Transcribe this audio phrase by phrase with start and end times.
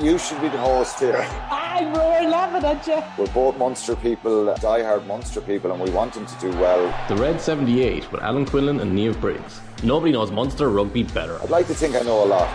[0.00, 1.18] You should be the host here.
[1.50, 3.02] I'm we're laughing at you.
[3.18, 6.82] We're both Munster people, die-hard Munster people, and we want them to do well.
[7.08, 9.60] The Red 78 with Alan Quinlan and Niamh Briggs.
[9.82, 11.38] Nobody knows Munster rugby better.
[11.42, 12.48] I'd like to think I know a lot.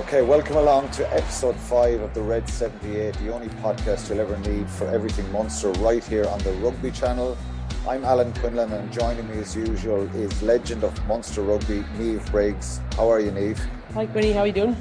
[0.00, 4.36] Okay, welcome along to episode 5 of the Red 78, the only podcast you'll ever
[4.38, 7.38] need for everything Munster, right here on the Rugby channel.
[7.86, 12.80] I'm Alan Quinlan and joining me as usual is legend of Munster Rugby, Niamh Briggs.
[12.96, 13.60] How are you, Niamh?
[13.94, 14.76] Hi, Quinny, how are you doing?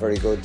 [0.00, 0.44] Very good.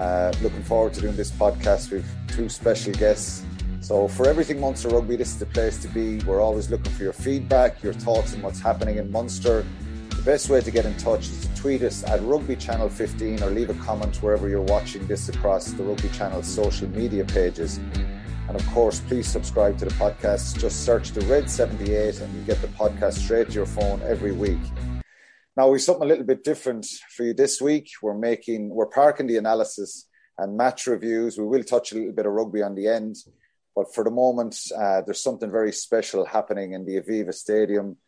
[0.00, 3.44] Uh, looking forward to doing this podcast with two special guests.
[3.82, 6.20] So, for everything Munster Rugby, this is the place to be.
[6.20, 9.66] We're always looking for your feedback, your thoughts on what's happening in Munster.
[10.08, 13.42] The best way to get in touch is to tweet us at Rugby Channel 15
[13.42, 17.78] or leave a comment wherever you're watching this across the Rugby Channel social media pages.
[18.48, 20.58] And of course, please subscribe to the podcast.
[20.58, 24.32] Just search the Red 78 and you get the podcast straight to your phone every
[24.32, 24.60] week.
[25.60, 27.90] Now we've something a little bit different for you this week.
[28.00, 31.36] We're making we're parking the analysis and match reviews.
[31.36, 33.16] We will touch a little bit of rugby on the end,
[33.76, 37.98] but for the moment, uh, there's something very special happening in the Aviva Stadium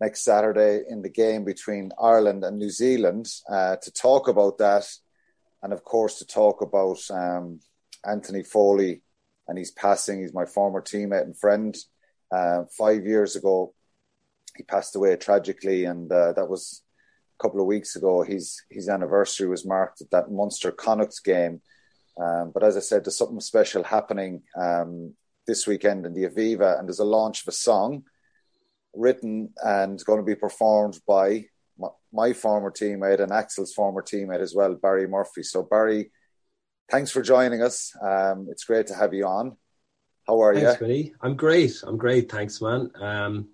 [0.00, 3.26] next Saturday in the game between Ireland and New Zealand.
[3.50, 4.86] Uh, to talk about that,
[5.60, 7.58] and of course to talk about um,
[8.08, 9.02] Anthony Foley
[9.48, 10.20] and his passing.
[10.20, 11.76] He's my former teammate and friend.
[12.30, 13.74] Uh, five years ago,
[14.56, 16.81] he passed away tragically, and uh, that was
[17.42, 18.22] couple of weeks ago.
[18.22, 21.60] His his anniversary was marked at that Munster Connacht game.
[22.22, 25.14] Um, but as I said, there's something special happening um,
[25.46, 28.04] this weekend in the Aviva, and there's a launch of a song
[28.94, 31.46] written and going to be performed by
[31.78, 35.42] my, my former teammate and Axel's former teammate as well, Barry Murphy.
[35.42, 36.10] So Barry,
[36.90, 37.92] thanks for joining us.
[38.02, 39.56] Um, it's great to have you on.
[40.28, 41.14] How are thanks, you?
[41.22, 41.82] I'm great.
[41.86, 42.30] I'm great.
[42.30, 42.90] Thanks, man.
[43.00, 43.48] Um,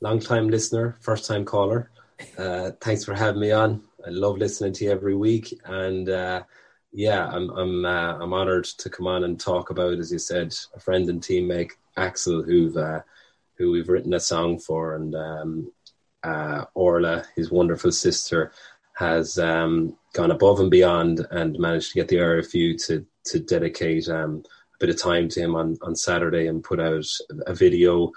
[0.00, 1.90] long time listener, first time caller.
[2.36, 3.82] Uh, thanks for having me on.
[4.06, 6.42] I love listening to you every week, and uh,
[6.92, 10.54] yeah, I'm I'm uh, I'm honoured to come on and talk about, as you said,
[10.74, 13.02] a friend and teammate Axel, who've uh,
[13.56, 15.72] who we've written a song for, and um,
[16.22, 18.52] uh, Orla, his wonderful sister,
[18.94, 24.08] has um, gone above and beyond and managed to get the RFU to to dedicate
[24.08, 24.42] um,
[24.74, 27.06] a bit of time to him on on Saturday and put out
[27.46, 28.12] a video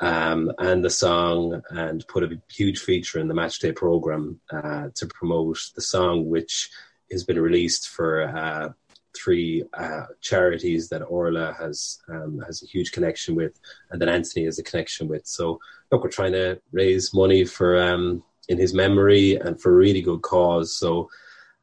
[0.00, 5.06] um, and the song and put a huge feature in the matchday program uh, to
[5.06, 6.70] promote the song, which
[7.10, 8.68] has been released for uh,
[9.16, 13.58] three uh, charities that Orla has um, has a huge connection with,
[13.90, 15.26] and that Anthony has a connection with.
[15.26, 15.58] So
[15.90, 20.02] look, we're trying to raise money for um, in his memory and for a really
[20.02, 20.74] good cause.
[20.76, 21.10] So.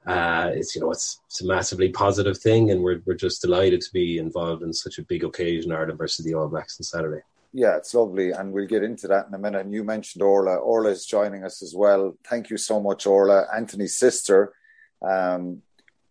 [0.08, 3.82] Uh, it's you know it's, it's a massively positive thing, and we're we're just delighted
[3.82, 7.24] to be involved in such a big occasion, Ireland versus the All Blacks on Saturday
[7.58, 9.62] yeah, it's lovely, and we'll get into that in a minute.
[9.62, 10.56] And you mentioned Orla.
[10.58, 12.18] Orla is joining us as well.
[12.30, 14.54] Thank you so much, Orla, Anthony's sister.
[15.02, 15.62] Um,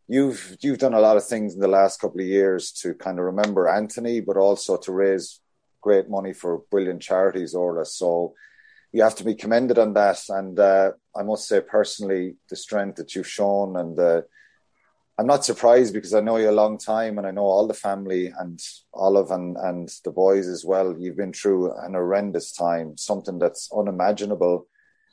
[0.08, 3.18] you've you've done a lot of things in the last couple of years to kind
[3.18, 5.40] of remember Anthony, but also to raise
[5.82, 7.84] great money for brilliant charities, Orla.
[7.84, 8.32] So
[8.92, 10.22] you have to be commended on that.
[10.30, 14.24] And uh, I must say, personally, the strength that you've shown and the
[15.16, 17.74] I'm not surprised because I know you a long time and I know all the
[17.74, 18.60] family and
[18.92, 20.96] Olive and, and the boys as well.
[20.98, 24.66] You've been through an horrendous time, something that's unimaginable.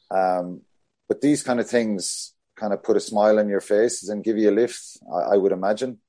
[0.10, 0.62] Um,
[1.08, 4.38] but these kind of things kind of put a smile on your faces and give
[4.38, 4.82] you a lift,
[5.14, 6.00] I, I would imagine.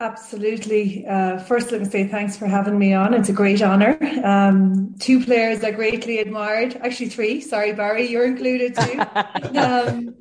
[0.00, 1.06] Absolutely.
[1.06, 3.14] Uh, first, let me say thanks for having me on.
[3.14, 3.96] It's a great honour.
[4.22, 7.40] Um, two players I greatly admired, actually three.
[7.40, 9.00] Sorry, Barry, you're included too.
[9.58, 10.15] um,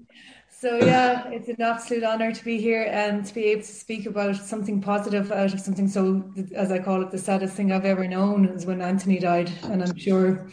[0.65, 4.07] so yeah, it's an absolute honour to be here and to be able to speak
[4.07, 6.23] about something positive out of something so,
[6.55, 9.83] as I call it, the saddest thing I've ever known is when Anthony died, and
[9.83, 10.47] I'm sure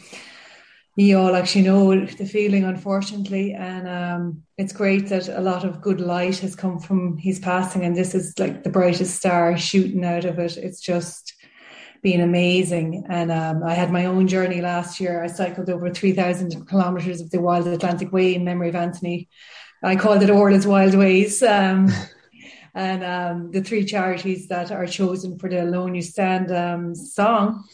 [0.95, 3.53] you all actually know the feeling, unfortunately.
[3.53, 7.83] And um, it's great that a lot of good light has come from his passing,
[7.83, 10.57] and this is like the brightest star shooting out of it.
[10.57, 11.33] It's just
[12.03, 13.05] been amazing.
[13.09, 15.23] And um, I had my own journey last year.
[15.23, 19.27] I cycled over 3,000 kilometres of the Wild Atlantic Way in memory of Anthony
[19.83, 21.43] I called it Orla's Wild Ways.
[21.43, 21.89] Um,
[22.73, 27.65] and um, the three charities that are chosen for the Alone You Stand um, song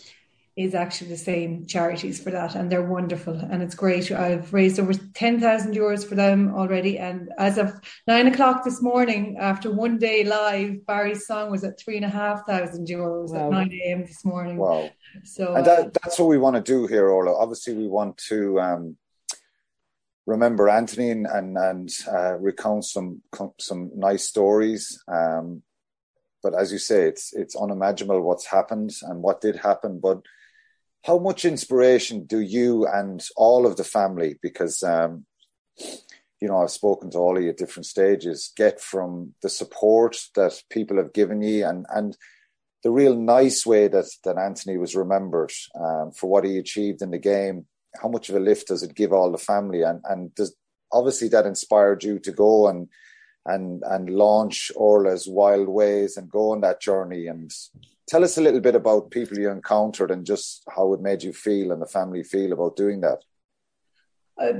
[0.57, 4.11] is actually the same charities for that, and they're wonderful and it's great.
[4.11, 8.81] I've raised over ten thousand euros for them already, and as of nine o'clock this
[8.81, 13.29] morning, after one day live, Barry's song was at three and a half thousand euros
[13.29, 13.45] wow.
[13.45, 14.01] at nine a.m.
[14.01, 14.57] this morning.
[14.57, 14.89] Wow!
[15.23, 17.37] So and that, that's what we want to do here, Orla.
[17.37, 18.97] Obviously, we want to um,
[20.29, 23.21] remember Anthony and and, and uh, recount some
[23.59, 25.03] some nice stories.
[25.07, 25.63] Um,
[26.43, 29.99] but as you say, it's it's unimaginable what's happened and what did happen.
[29.99, 30.19] But
[31.03, 34.37] how much inspiration do you and all of the family?
[34.41, 35.25] Because um,
[36.41, 40.17] you know, I've spoken to all of you at different stages, get from the support
[40.35, 42.15] that people have given you and, and
[42.83, 47.11] the real nice way that, that Anthony was remembered um, for what he achieved in
[47.11, 47.65] the game.
[48.01, 49.83] How much of a lift does it give all the family?
[49.83, 50.55] And, and does,
[50.91, 52.87] obviously that inspired you to go and,
[53.45, 57.27] and, and launch Orla's Wild Ways and go on that journey.
[57.27, 57.51] And
[58.07, 61.33] tell us a little bit about people you encountered and just how it made you
[61.33, 63.23] feel and the family feel about doing that.
[64.39, 64.53] Uh,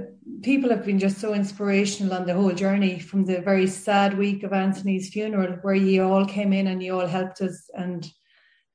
[0.44, 4.44] people have been just so inspirational on the whole journey from the very sad week
[4.44, 8.12] of Anthony's funeral, where you all came in and you all helped us, and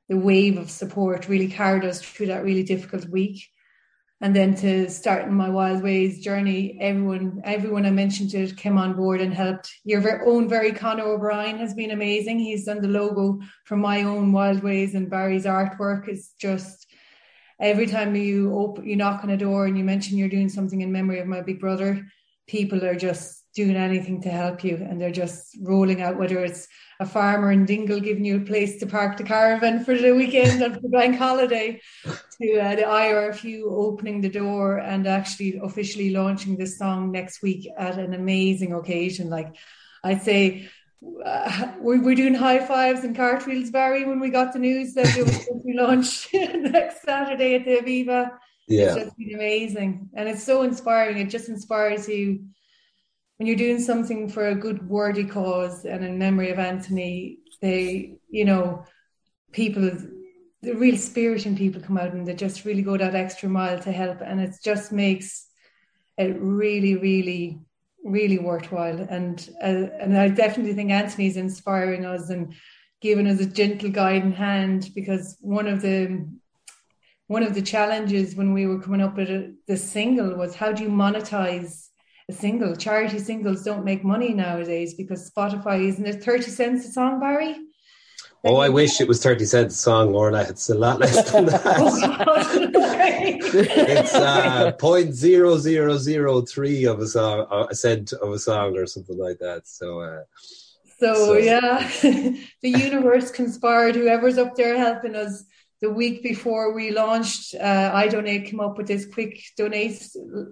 [0.09, 3.47] the wave of support really carried us through that really difficult week.
[4.25, 8.79] And then to start in my Wild Ways journey, everyone, everyone I mentioned it came
[8.79, 9.71] on board and helped.
[9.85, 12.39] Your own very Conor O'Brien has been amazing.
[12.39, 16.87] He's done the logo for my own Wild Ways, and Barry's artwork is just
[17.61, 20.81] every time you open, you knock on a door and you mention you're doing something
[20.81, 22.03] in memory of my big brother,
[22.47, 26.67] people are just doing anything to help you and they're just rolling out whether it's
[27.01, 30.61] a farmer in Dingle giving you a place to park the caravan for the weekend
[30.63, 36.57] and for bank holiday to uh, the IRFU opening the door and actually officially launching
[36.57, 39.55] this song next week at an amazing occasion like
[40.03, 40.69] I'd say
[41.25, 45.17] uh, we were doing high fives and cartwheels, Barry, when we got the news that
[45.17, 48.31] it was going to be launched next Saturday at the Aviva.
[48.69, 48.97] Yeah.
[48.97, 50.11] It's been amazing.
[50.15, 51.19] And it's so inspiring.
[51.19, 52.45] It just inspires you
[53.37, 58.15] when you're doing something for a good worthy cause and in memory of Anthony, they,
[58.29, 58.85] you know,
[59.53, 59.91] people,
[60.63, 63.79] the real spirit in people come out and they just really go that extra mile
[63.81, 64.21] to help.
[64.21, 65.47] And it just makes
[66.17, 67.61] it really, really
[68.05, 69.01] really worthwhile.
[69.01, 72.55] And uh, and I definitely think Anthony's inspiring us and
[73.01, 76.29] giving us a gentle guiding hand because one of the
[77.27, 80.73] one of the challenges when we were coming up with a, the single was how
[80.73, 81.89] do you monetize
[82.29, 82.77] a single?
[82.77, 87.57] Charity singles don't make money nowadays because Spotify isn't it thirty cents a song, Barry?
[88.47, 90.43] Oh, I wish it was 30 cents a song, Orla.
[90.43, 91.63] It's a lot less than that.
[93.55, 99.39] it's uh, 0.0003 of a song, uh, a cent of a song or something like
[99.39, 99.67] that.
[99.67, 100.25] So, uh,
[100.99, 103.95] so, so, yeah, the universe conspired.
[103.95, 105.45] Whoever's up there helping us
[105.85, 109.97] the week before we launched, uh, iDonate came up with this quick donate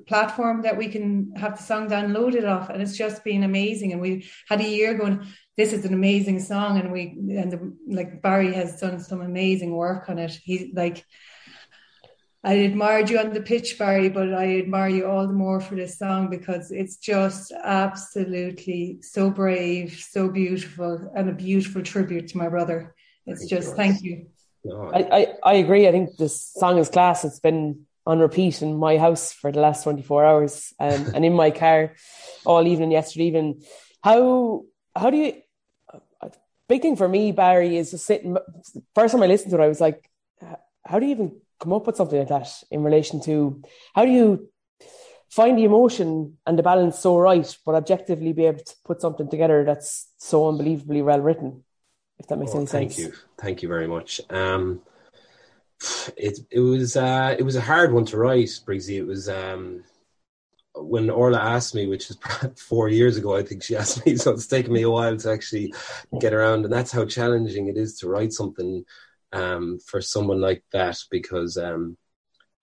[0.07, 2.69] platform that we can have the song downloaded off.
[2.69, 3.93] And it's just been amazing.
[3.93, 5.27] And we had a year going,
[5.57, 7.03] this is an amazing song and we
[7.41, 11.05] and the, like barry has done some amazing work on it he like
[12.43, 15.75] i admired you on the pitch barry but i admire you all the more for
[15.75, 22.39] this song because it's just absolutely so brave so beautiful and a beautiful tribute to
[22.39, 22.95] my brother
[23.27, 23.77] it's thank just you.
[23.77, 24.27] thank you
[24.71, 25.89] I, I i agree.
[25.89, 27.25] I think this song is class.
[27.25, 31.35] It's been on repeat in my house for the last 24 hours um, and in
[31.35, 31.95] my car
[32.45, 33.27] all evening yesterday.
[33.27, 33.63] Evening
[34.03, 34.65] how
[34.95, 35.35] how do you
[36.69, 38.37] big thing for me barry is just sitting
[38.95, 40.11] first time i listened to it i was like
[40.85, 43.63] how do you even come up with something like that in relation to
[43.95, 44.49] how do you
[45.29, 49.29] find the emotion and the balance so right but objectively be able to put something
[49.29, 51.63] together that's so unbelievably well written
[52.19, 54.81] if that makes oh, any thank sense thank you thank you very much um
[56.17, 58.97] it it was uh it was a hard one to write Briggsy.
[58.97, 59.85] it was um
[60.75, 62.19] when Orla asked me, which is
[62.57, 65.31] four years ago, I think she asked me, so it's taken me a while to
[65.31, 65.73] actually
[66.21, 66.65] get around.
[66.65, 68.85] And that's how challenging it is to write something
[69.33, 71.97] um, for someone like that because um,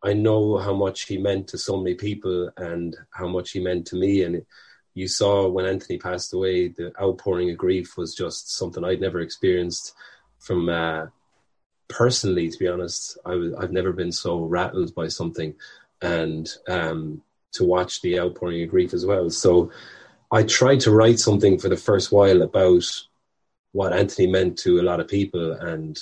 [0.03, 3.87] I know how much he meant to so many people and how much he meant
[3.87, 4.23] to me.
[4.23, 4.45] And
[4.99, 9.21] you saw when Anthony passed away, the outpouring of grief was just something I'd never
[9.21, 9.93] experienced
[10.39, 11.05] from uh,
[11.87, 13.17] personally, to be honest.
[13.25, 15.55] I've never been so rattled by something.
[16.01, 17.21] And um,
[17.53, 19.29] to watch the outpouring of grief as well.
[19.29, 19.71] So
[20.31, 22.83] I tried to write something for the first while about
[23.71, 25.97] what Anthony meant to a lot of people, and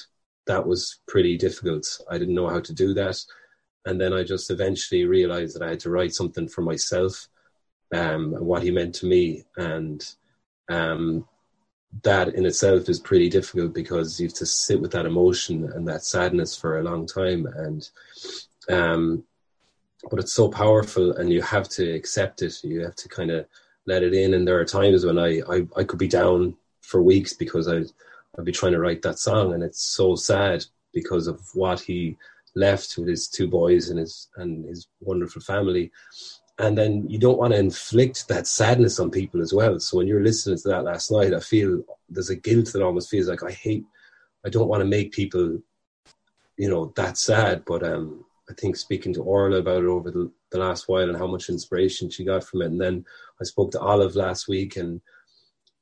[0.47, 1.85] that was pretty difficult.
[2.09, 3.17] I didn't know how to do that.
[3.85, 7.27] And then I just eventually realized that I had to write something for myself
[7.93, 9.43] um, and what he meant to me.
[9.57, 10.03] And
[10.69, 11.27] um,
[12.03, 15.87] that in itself is pretty difficult because you have to sit with that emotion and
[15.87, 17.45] that sadness for a long time.
[17.45, 17.89] And
[18.69, 19.23] um,
[20.09, 23.45] but it's so powerful and you have to accept it you have to kind of
[23.85, 27.01] let it in and there are times when I, I i could be down for
[27.01, 30.63] weeks because i i'd be trying to write that song and it's so sad
[30.93, 32.17] because of what he
[32.55, 35.91] left with his two boys and his and his wonderful family
[36.59, 40.07] and then you don't want to inflict that sadness on people as well so when
[40.07, 43.43] you're listening to that last night i feel there's a guilt that almost feels like
[43.43, 43.85] i hate
[44.45, 45.59] i don't want to make people
[46.57, 50.31] you know that sad but um I think speaking to Orla about it over the
[50.51, 52.67] the last while and how much inspiration she got from it.
[52.67, 53.05] And then
[53.41, 55.01] I spoke to Olive last week, and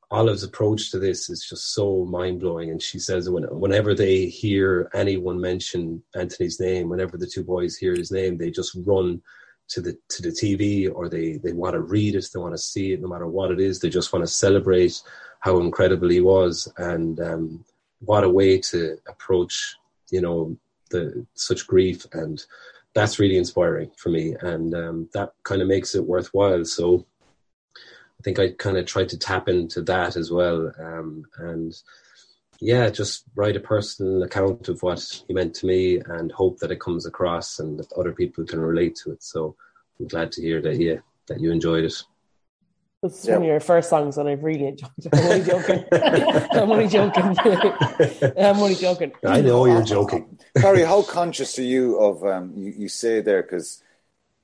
[0.09, 2.71] Olive's approach to this is just so mind blowing.
[2.71, 7.77] And she says when, whenever they hear anyone mention Anthony's name, whenever the two boys
[7.77, 9.21] hear his name, they just run
[9.69, 12.57] to the to the TV or they they want to read it, they want to
[12.57, 13.79] see it, no matter what it is.
[13.79, 15.01] They just want to celebrate
[15.39, 17.65] how incredible he was, and um,
[17.99, 19.75] what a way to approach
[20.11, 20.57] you know
[20.91, 22.05] the such grief.
[22.13, 22.43] And
[22.93, 24.35] that's really inspiring for me.
[24.41, 26.65] And um, that kind of makes it worthwhile.
[26.65, 27.05] So
[27.77, 30.71] i think i kind of tried to tap into that as well.
[30.79, 31.75] Um, and
[32.59, 36.71] yeah just write a personal account of what he meant to me and hope that
[36.71, 39.55] it comes across and that other people can relate to it so
[39.99, 40.97] i'm glad to hear that yeah
[41.27, 42.03] that you enjoyed it
[43.05, 43.35] it's yep.
[43.35, 45.09] one of your first songs, and I've really enjoyed it.
[45.13, 45.85] I'm only joking.
[46.51, 48.33] I'm only joking.
[48.37, 49.11] I'm only joking.
[49.25, 50.39] I know you're joking.
[50.55, 53.43] Barry, how conscious are you of um, you, you say there?
[53.43, 53.83] Because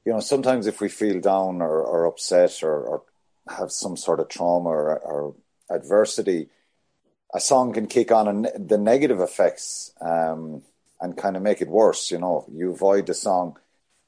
[0.06, 3.04] you know sometimes if we feel down or, or upset or, or,
[3.50, 5.36] have some sort of trauma or, or,
[5.72, 6.48] adversity,
[7.34, 10.62] a song can kick on and the negative effects um,
[11.00, 12.12] and kind of make it worse.
[12.12, 13.58] You know, you avoid the song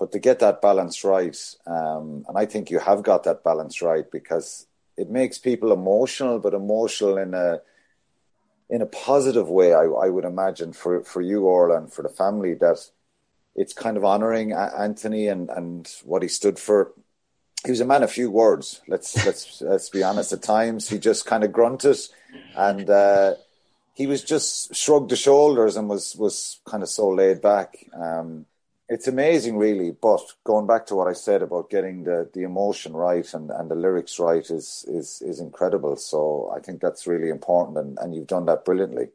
[0.03, 3.81] but to get that balance right, um, and I think you have got that balance
[3.81, 7.61] right because it makes people emotional, but emotional in a
[8.69, 9.73] in a positive way.
[9.73, 12.79] I, I would imagine for for you, Orla, and for the family that
[13.55, 16.91] it's kind of honouring Anthony and and what he stood for.
[17.63, 18.81] He was a man of few words.
[18.87, 20.33] Let's let's let's be honest.
[20.33, 21.97] At times, he just kind of grunted,
[22.55, 23.35] and uh,
[23.93, 27.85] he was just shrugged the shoulders and was was kind of so laid back.
[27.93, 28.45] Um,
[28.89, 29.91] it's amazing, really.
[29.91, 33.71] But going back to what I said about getting the, the emotion right and, and
[33.71, 35.95] the lyrics right is, is is incredible.
[35.95, 39.09] So I think that's really important, and, and you've done that brilliantly.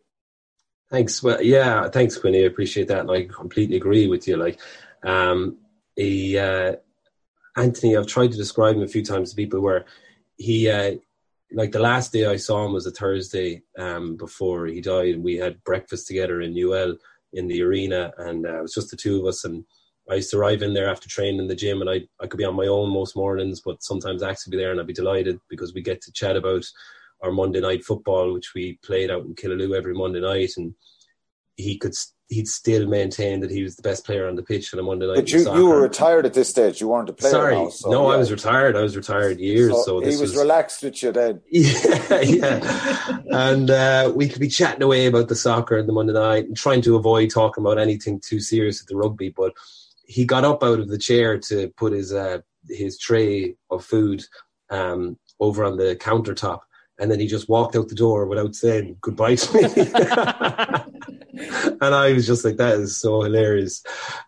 [0.90, 1.23] Thanks.
[1.23, 2.43] Well, yeah, thanks, Quinny.
[2.43, 4.37] I appreciate that, and I completely agree with you.
[4.37, 4.59] Like,
[5.02, 5.59] um,
[5.95, 6.76] he, uh,
[7.59, 9.85] Anthony, I've tried to describe him a few times to people where
[10.37, 10.93] he, uh,
[11.53, 15.25] like the last day I saw him was a Thursday um, before he died, and
[15.25, 16.97] we had breakfast together in UL
[17.33, 19.45] in the arena, and uh, it was just the two of us.
[19.45, 19.65] And
[20.09, 22.38] I used to arrive in there after training in the gym, and I I could
[22.38, 24.93] be on my own most mornings, but sometimes Ax would be there, and I'd be
[24.93, 26.65] delighted because we get to chat about
[27.23, 30.75] our Monday night football, which we played out in Killaloe every Monday night, and
[31.57, 31.95] he could
[32.29, 35.07] he'd still maintain that he was the best player on the pitch on a Monday
[35.07, 35.17] night.
[35.17, 36.81] But you, you were retired at this stage.
[36.81, 37.33] You weren't a player.
[37.33, 38.15] Sorry, now, so, no, yeah.
[38.15, 38.77] I was retired.
[38.77, 39.73] I was retired years.
[39.73, 41.41] So, so he was, was, relaxed with you then.
[41.51, 43.19] Yeah, yeah.
[43.31, 46.57] and uh, we could be chatting away about the soccer and the Monday night and
[46.57, 49.31] trying to avoid talking about anything too serious at the rugby.
[49.31, 49.55] But
[50.07, 54.25] he got up out of the chair to put his uh, his tray of food
[54.71, 56.61] um, over on the countertop
[56.99, 59.63] and then he just walked out the door without saying goodbye to me.
[61.80, 63.85] and I was just like, that is so hilarious.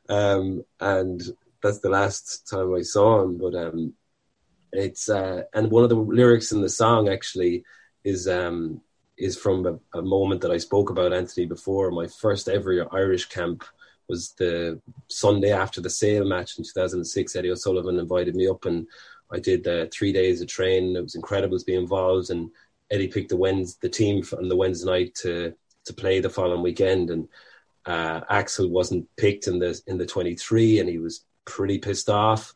[0.08, 1.20] Um, and
[1.62, 3.38] that's the last time I saw him.
[3.38, 3.94] But um,
[4.72, 7.64] it's uh, and one of the lyrics in the song actually
[8.04, 8.80] is um,
[9.18, 11.90] is from a, a, moment that I spoke about Anthony before.
[11.90, 13.64] My first ever Irish camp
[14.08, 17.36] was the Sunday after the Sale match in 2006.
[17.36, 18.86] Eddie O'Sullivan invited me up and
[19.32, 20.96] I did uh, three days of training.
[20.96, 22.50] It was incredible to be involved, and
[22.90, 25.54] Eddie picked the Wednesday, the team on the Wednesday night to
[25.87, 27.28] to play the following weekend, and
[27.87, 32.52] uh, Axel wasn't picked in the in the 23, and he was pretty pissed off.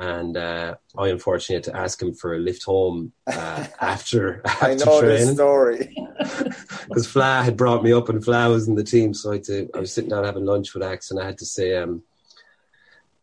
[0.00, 4.64] And uh, I unfortunately had to ask him for a lift home uh, after, after
[4.64, 5.26] I know training.
[5.26, 5.96] this story
[6.88, 9.44] because Fla had brought me up and Fla was in the team, so I, had
[9.44, 12.02] to, I was sitting down having lunch with Ax, and I had to say, um,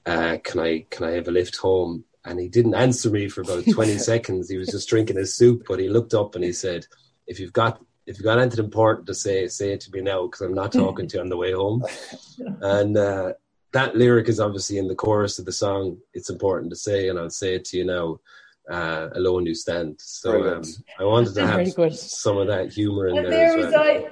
[0.06, 3.42] uh, "Can I can I have a lift home?" and he didn't answer me for
[3.42, 4.50] about 20 seconds.
[4.50, 6.88] He was just drinking his soup, but he looked up and he said,
[7.28, 10.26] if you've got if you've got anything important to say, say it to me now
[10.26, 11.84] because I'm not talking to you on the way home.
[12.62, 13.34] And uh,
[13.74, 15.98] that lyric is obviously in the chorus of the song.
[16.14, 18.20] It's important to say, and I'll say it to you now.
[18.68, 19.96] Uh, alone you stand.
[20.00, 20.64] So um,
[21.00, 23.84] I wanted to have some of that humor in and there, there as well.
[23.84, 24.08] I,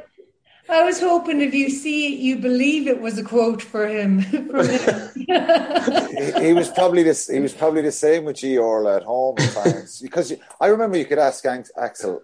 [0.70, 4.22] I was hoping if you see it, you believe it was a quote for him.
[4.52, 5.10] From him.
[5.16, 7.28] he, he, was probably this.
[7.28, 10.68] He was probably the same with G Orla at home at times because you, I
[10.68, 12.22] remember you could ask Axel,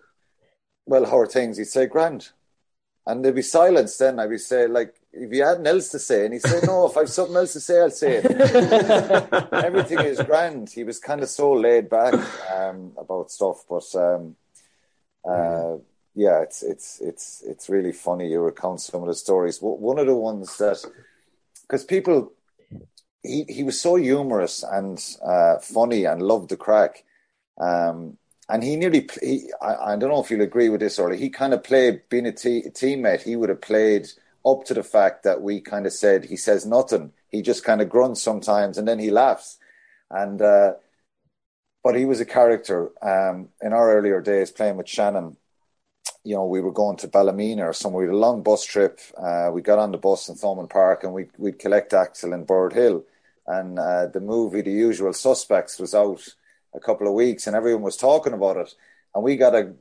[0.89, 2.29] "Well, how are things?" He'd say, "Grand,"
[3.05, 3.98] and there'd be silence.
[3.98, 6.60] Then I'd be say, like, if you had nothing else to say, and he'd say,
[6.65, 8.25] "No, if I've something else to say, I'll say it."
[9.69, 10.69] Everything is grand.
[10.69, 12.15] He was kind of so laid back
[12.58, 13.88] um, about stuff, but.
[13.96, 14.36] Um,
[15.29, 15.77] uh,
[16.15, 18.29] yeah, it's it's it's it's really funny.
[18.29, 19.60] You recount some of the stories.
[19.62, 20.84] One of the ones that,
[21.62, 22.34] because people,
[23.24, 27.03] he he was so humorous and uh, funny and loved the crack,
[27.58, 28.17] um,
[28.49, 31.29] and he nearly he, I, I, don't know if you'll agree with this, or he
[31.29, 33.21] kind of played being a teammate.
[33.21, 34.07] He would have played
[34.45, 37.13] up to the fact that we kind of said he says nothing.
[37.29, 39.59] He just kind of grunts sometimes, and then he laughs.
[40.09, 40.73] And uh,
[41.83, 45.37] but he was a character um, in our earlier days playing with Shannon.
[46.23, 48.01] You know, we were going to Ballymena or somewhere.
[48.01, 48.99] We had a long bus trip.
[49.17, 52.45] Uh, we got on the bus in Thomond Park and we, we'd collect Axel in
[52.45, 53.03] Birdhill.
[53.47, 56.35] And uh, the movie, The Usual Suspects, was out
[56.73, 58.73] a couple of weeks and everyone was talking about it.
[59.13, 59.73] And we got a,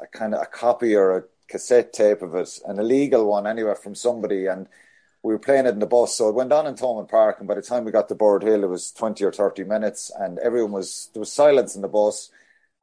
[0.00, 3.74] a kind of a copy or a cassette tape of it, an illegal one anyway
[3.80, 4.46] from somebody.
[4.46, 4.68] And
[5.22, 6.14] we were playing it in the bus.
[6.14, 8.62] So it went on in Thomond Park, and by the time we got to Birdhill,
[8.62, 12.30] it was 20 or 30 minutes, and everyone was, there was silence in the bus.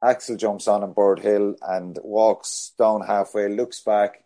[0.02, 4.22] Axel jumps on in Birdhill and walks down halfway, looks back,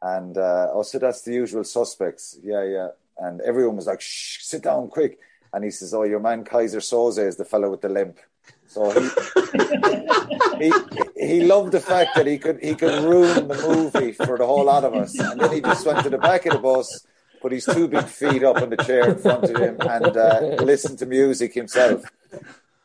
[0.00, 2.38] and uh, oh, so that's the usual suspects.
[2.42, 2.88] Yeah, yeah.
[3.18, 5.18] And everyone was like, shh, sit down quick.
[5.52, 8.18] And he says, oh, your man Keyser Söze is the fellow with the limp.
[8.72, 8.90] So
[10.58, 10.72] he, he,
[11.16, 14.64] he loved the fact that he could he could ruin the movie for the whole
[14.64, 17.06] lot of us, and then he just went to the back of the bus
[17.42, 20.40] put his two big feet up on the chair in front of him and uh,
[20.62, 22.04] listen to music himself.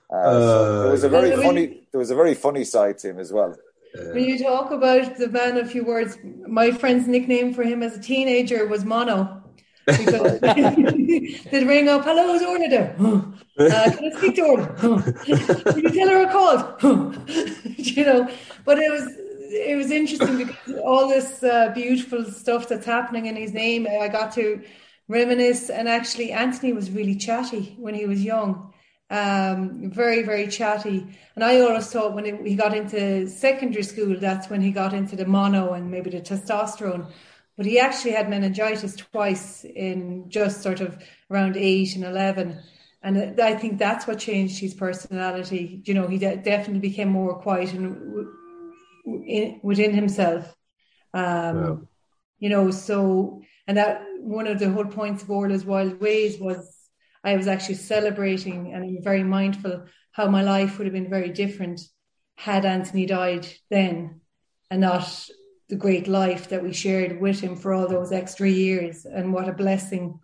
[0.10, 1.84] Uh, so there was a very funny.
[1.92, 3.56] There was a very funny side to him as well.
[3.94, 6.18] When you talk about the man, a few words.
[6.48, 9.44] My friend's nickname for him as a teenager was Mono.
[9.88, 12.96] Because they'd ring up, hello, is Orla there?
[13.00, 14.68] Uh, can I speak to Orla?
[14.78, 17.30] Can you tell her I called?
[17.78, 18.30] you know,
[18.66, 19.18] but it was
[19.50, 24.08] it was interesting because all this uh, beautiful stuff that's happening in his name, I
[24.08, 24.62] got to
[25.08, 25.70] reminisce.
[25.70, 28.74] And actually, Anthony was really chatty when he was young,
[29.10, 31.06] um, very, very chatty.
[31.36, 35.16] And I always thought when he got into secondary school, that's when he got into
[35.16, 37.10] the mono and maybe the testosterone.
[37.58, 40.98] But he actually had meningitis twice in just sort of
[41.32, 42.62] around eight and 11.
[43.02, 45.82] And I think that's what changed his personality.
[45.86, 48.28] You know, he de- definitely became more quiet and
[49.06, 50.56] in, within himself.
[51.14, 51.82] Um, wow.
[52.40, 56.76] You know, so and that one of the whole points of Orla's Wild Ways was
[57.24, 61.30] I was actually celebrating and I'm very mindful how my life would have been very
[61.30, 61.82] different
[62.36, 64.22] had Anthony died then
[64.70, 65.28] and not
[65.70, 69.50] the great life that we shared with him for all those extra years and what
[69.50, 70.20] a blessing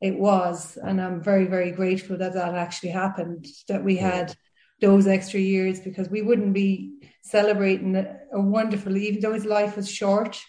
[0.00, 4.34] it was and i'm very very grateful that that actually happened that we had
[4.80, 9.90] those extra years because we wouldn't be celebrating a wonderful, even though his life was
[9.90, 10.40] short,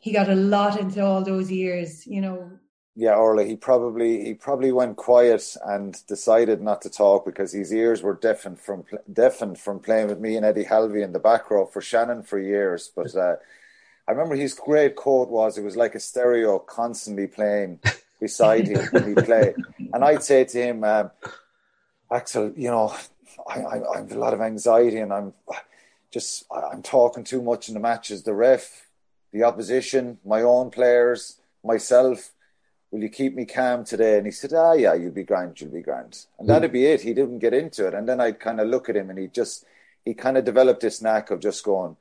[0.00, 2.50] he got a lot into all those years, you know.
[2.96, 7.72] Yeah, Orla, he probably he probably went quiet and decided not to talk because his
[7.72, 11.50] ears were deafened from deafened from playing with me and Eddie Halvey in the back
[11.50, 12.92] row for Shannon for years.
[12.94, 13.36] But uh,
[14.06, 17.80] I remember his great quote was, "It was like a stereo constantly playing
[18.20, 19.54] beside him when he played."
[19.92, 21.10] And I'd say to him, um,
[22.12, 22.94] "Axel, you know,
[23.48, 25.32] I, I, I have a lot of anxiety and I'm."
[26.14, 28.22] just I'm talking too much in the matches.
[28.22, 28.86] The ref,
[29.32, 32.30] the opposition, my own players, myself.
[32.94, 34.18] Will you keep me calm today?
[34.18, 36.26] And he said, Ah, yeah, you'll be grand, you'll be grand.
[36.38, 37.00] And that'd be it.
[37.00, 37.92] He didn't get into it.
[37.92, 39.64] And then I'd kind of look at him and he just,
[40.04, 41.96] he kind of developed this knack of just going,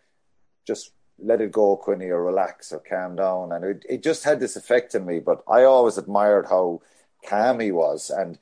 [0.67, 3.51] just let it go, Quinny, or relax or calm down.
[3.53, 5.19] And it, it just had this effect on me.
[5.19, 6.81] But I always admired how
[7.27, 8.11] calm he was.
[8.11, 8.37] And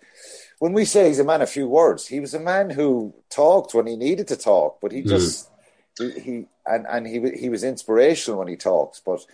[0.59, 3.73] when we say he's a man of few words, he was a man who talked
[3.73, 5.07] when he needed to talk, but he hmm.
[5.07, 5.49] just
[5.97, 9.25] he, he and and he he was inspirational when he talks, but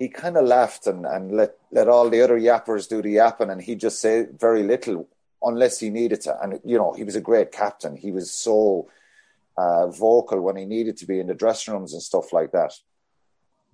[0.00, 3.50] he kind of laughed and, and let let all the other yappers do the yapping,
[3.50, 5.06] and he just said very little
[5.42, 6.42] unless he needed to.
[6.42, 7.94] And you know, he was a great captain.
[7.96, 8.88] He was so
[9.58, 12.72] uh, vocal when he needed to be in the dressing rooms and stuff like that.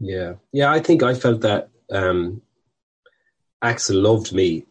[0.01, 2.43] Yeah, yeah, I think I felt that um,
[3.63, 4.67] Axel loved me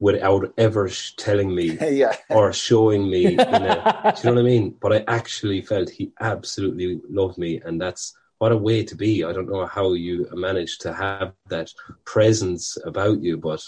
[0.00, 2.16] without ever telling me yeah.
[2.30, 3.36] or showing me.
[3.36, 4.70] Know, do you know what I mean?
[4.80, 9.24] But I actually felt he absolutely loved me, and that's what a way to be.
[9.24, 11.70] I don't know how you manage to have that
[12.04, 13.62] presence about you, but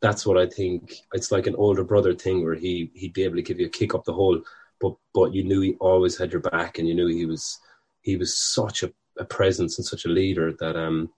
[0.00, 0.94] that's what I think.
[1.12, 3.70] It's like an older brother thing where he he'd be able to give you a
[3.70, 4.40] kick up the hole,
[4.80, 7.58] but but you knew he always had your back, and you knew he was
[8.02, 11.10] he was such a, a presence and such a leader that um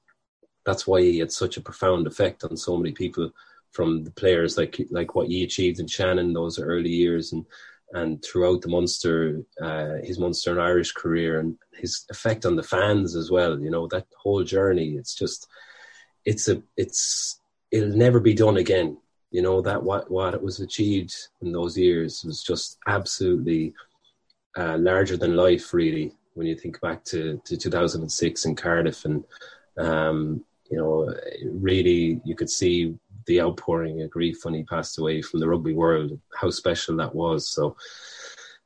[0.65, 3.31] that's why he had such a profound effect on so many people
[3.73, 7.45] from the players like like what he achieved in Shannon those early years and
[7.93, 12.63] and throughout the Munster uh, his Munster and Irish career and his effect on the
[12.63, 15.49] fans as well you know that whole journey it's just
[16.25, 18.97] it's a it's it'll never be done again.
[19.31, 23.73] You know that what what it was achieved in those years was just absolutely
[24.57, 29.25] uh, larger than life really when you think back to, to 2006 in Cardiff and
[29.79, 32.95] um, you know really you could see
[33.27, 37.15] the outpouring of grief when he passed away from the rugby world, how special that
[37.15, 37.51] was.
[37.51, 37.77] So,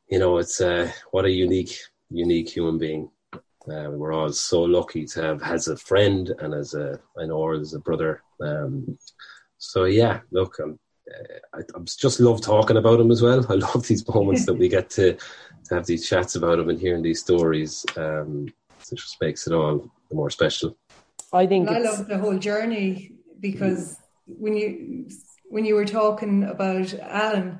[0.08, 1.76] you know, it's uh, what a unique,
[2.10, 3.10] unique human being.
[3.34, 7.52] Uh, we're all so lucky to have as a friend and as a I know
[7.52, 8.22] as a brother.
[8.42, 8.98] Um,
[9.56, 10.78] so yeah, look, I'm
[11.54, 13.44] I, I just love talking about him as well.
[13.50, 16.80] I love these moments that we get to, to have these chats about him and
[16.80, 17.84] hearing these stories.
[17.96, 18.46] Um,
[18.80, 20.76] it just makes it all the more special.
[21.32, 25.08] I think I love the whole journey because when you
[25.48, 27.58] when you were talking about Alan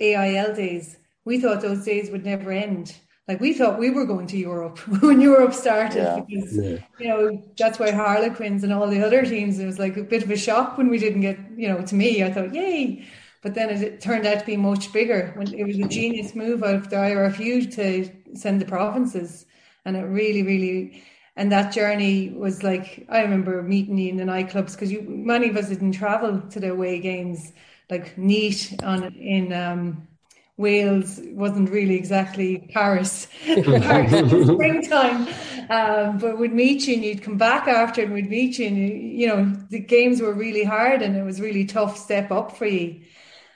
[0.00, 2.96] AIL days, we thought those days would never end.
[3.28, 6.20] Like we thought we were going to Europe when Europe started yeah.
[6.20, 6.78] because yeah.
[7.00, 9.58] you know that's why Harlequins and all the other teams.
[9.58, 11.82] It was like a bit of a shock when we didn't get you know.
[11.82, 13.04] To me, I thought yay,
[13.42, 15.32] but then it, it turned out to be much bigger.
[15.34, 19.46] When it was a genius move out of the IRFU to send the provinces,
[19.84, 21.02] and it really, really
[21.36, 25.48] and that journey was like I remember meeting you in the nightclubs because you many
[25.48, 27.52] of us didn't travel to the away games
[27.90, 30.08] like Neath on in um,
[30.56, 34.10] Wales wasn't really exactly Paris, Paris
[34.48, 35.28] springtime.
[35.68, 38.76] Um, but we'd meet you and you'd come back after and we'd meet you and
[38.78, 42.56] you, you know the games were really hard and it was really tough step up
[42.56, 43.02] for you.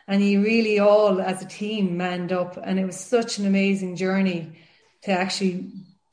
[0.06, 3.96] And you really all as a team manned up and it was such an amazing
[3.96, 4.58] journey
[5.02, 5.70] to actually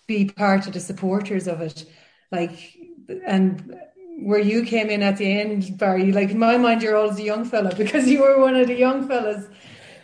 [0.08, 1.86] be part of the supporters of it.
[2.32, 2.78] Like,
[3.26, 3.80] and
[4.20, 7.24] where you came in at the end, Barry, like in my mind, you're always a
[7.24, 9.46] young fella because you were one of the young fellas.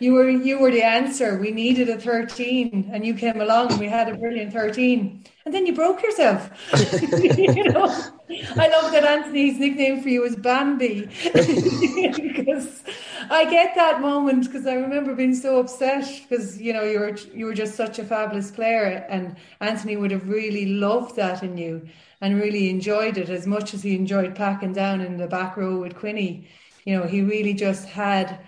[0.00, 1.38] You were you were the answer.
[1.38, 5.24] We needed a 13, and you came along, and we had a brilliant 13.
[5.46, 6.50] And then you broke yourself.
[7.22, 12.82] you know, I love that Anthony's nickname for you was Bambi because
[13.28, 17.16] I get that moment because I remember being so upset because you know you were
[17.34, 21.58] you were just such a fabulous player and Anthony would have really loved that in
[21.58, 21.86] you
[22.22, 25.78] and really enjoyed it as much as he enjoyed packing down in the back row
[25.78, 26.48] with Quinny.
[26.86, 28.40] You know, he really just had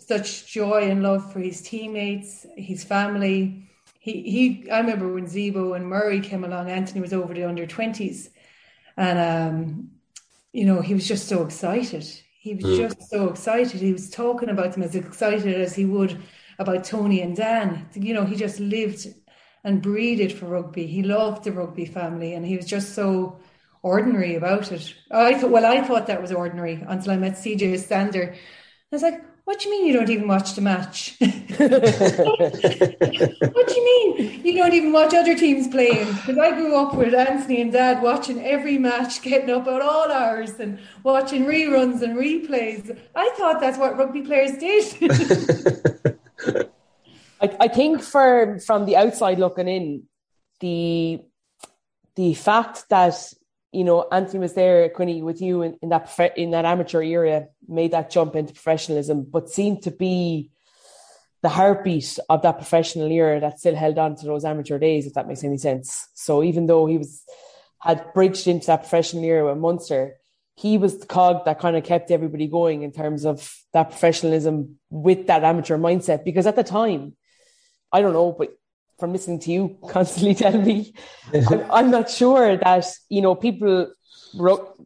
[0.00, 3.70] such joy and love for his teammates, his family.
[4.00, 7.66] He he I remember when Zebo and Murray came along, Anthony was over the under
[7.66, 8.30] twenties
[8.96, 9.90] and um,
[10.52, 12.06] you know, he was just so excited
[12.42, 12.76] he was mm.
[12.76, 13.80] just so excited.
[13.80, 16.20] He was talking about them as excited as he would
[16.58, 17.88] about Tony and Dan.
[17.94, 19.06] You know, he just lived
[19.62, 20.88] and breathed for rugby.
[20.88, 23.38] He loved the rugby family, and he was just so
[23.82, 24.92] ordinary about it.
[25.12, 28.34] I thought, well, I thought that was ordinary until I met CJ Stander.
[28.34, 28.36] I
[28.90, 31.16] was like, what do you mean you don't even watch the match?
[31.18, 31.28] what
[33.68, 36.06] do you mean you don't even watch other teams playing?
[36.12, 40.12] Because I grew up with Anthony and Dad watching every match, getting up at all
[40.12, 42.96] hours and watching reruns and replays.
[43.16, 44.96] I thought that's what rugby players did.
[47.40, 50.04] I, I think for from the outside looking in,
[50.60, 51.20] the
[52.14, 53.32] the fact that
[53.72, 57.48] you know, Anthony was there, Quinny, with you in, in that in that amateur era,
[57.68, 60.50] made that jump into professionalism, but seemed to be
[61.42, 65.14] the heartbeat of that professional era that still held on to those amateur days, if
[65.14, 66.08] that makes any sense.
[66.14, 67.24] So even though he was
[67.80, 70.14] had bridged into that professional era with Munster,
[70.54, 74.78] he was the cog that kind of kept everybody going in terms of that professionalism
[74.90, 76.24] with that amateur mindset.
[76.24, 77.16] Because at the time,
[77.90, 78.56] I don't know, but
[79.00, 80.94] from listening to you constantly tell me,
[81.34, 83.92] I'm, I'm, not sure that you know people,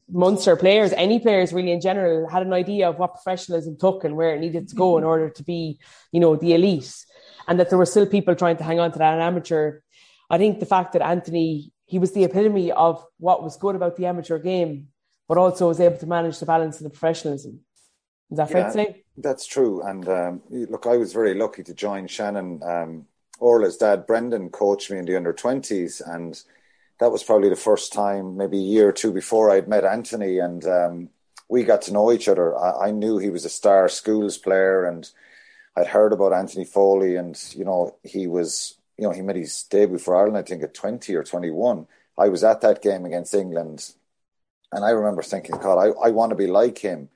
[0.09, 4.17] Munster players, any players really in general, had an idea of what professionalism took and
[4.17, 5.09] where it needed to go in mm-hmm.
[5.09, 5.79] order to be,
[6.13, 6.93] you know, the elite,
[7.49, 9.81] and that there were still people trying to hang on to that amateur.
[10.29, 13.97] I think the fact that Anthony he was the epitome of what was good about
[13.97, 14.89] the amateur game,
[15.29, 17.61] but also was able to manage the balance of the professionalism.
[18.31, 19.05] Is that yeah, fair to say?
[19.17, 19.83] That's true.
[19.83, 23.07] And um, look, I was very lucky to join Shannon um,
[23.39, 26.03] Orla's dad, Brendan, coached me in the under 20s.
[26.05, 26.43] And
[26.99, 30.39] that was probably the first time, maybe a year or two before I'd met Anthony.
[30.39, 31.11] And um,
[31.49, 32.57] we got to know each other.
[32.57, 35.09] I, I, knew he was a star schools player and
[35.77, 37.17] I'd heard about Anthony Foley.
[37.17, 40.63] And, you know, he was, you know, he made his debut for Ireland, I think,
[40.63, 41.87] at 20 or 21.
[42.19, 43.93] I was at that game against England.
[44.73, 47.11] And I remember thinking, God, I, I want to be like him.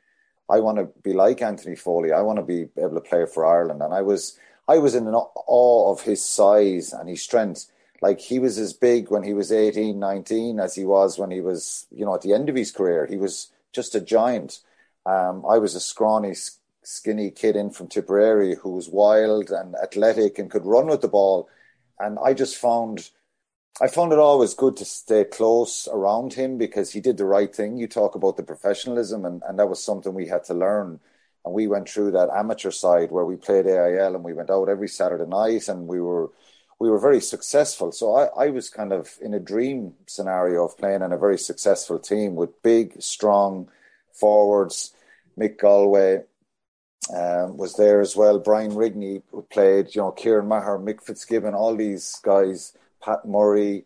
[0.49, 2.13] I want to be like Anthony Foley.
[2.13, 3.83] I want to be able to play for Ireland.
[3.83, 4.39] And I was
[4.69, 7.67] I was in awe of his size and his strength.
[8.01, 11.41] Like he was as big when he was 18, 19 as he was when he
[11.41, 13.07] was, you know, at the end of his career.
[13.07, 14.61] He was just a giant.
[15.05, 16.35] Um, I was a scrawny,
[16.83, 21.09] skinny kid in from Tipperary who was wild and athletic and could run with the
[21.09, 21.49] ball.
[21.99, 23.11] And I just found,
[23.83, 27.55] I found it always good to stay close around him because he did the right
[27.55, 27.77] thing.
[27.77, 31.01] You talk about the professionalism, and, and that was something we had to learn
[31.45, 34.69] and we went through that amateur side where we played AIL and we went out
[34.69, 36.31] every Saturday night and we were
[36.81, 37.93] we were very successful.
[37.93, 41.39] So I, I was kind of in a dream scenario of playing in a very
[41.39, 43.69] successful team with big, strong
[44.13, 44.95] forwards.
[45.39, 46.25] Mick Galwey
[47.15, 48.39] um, was there as well.
[48.39, 53.85] Brian Rigney played, you know, Kieran Maher, Mick Fitzgibbon, all these guys, Pat Murray,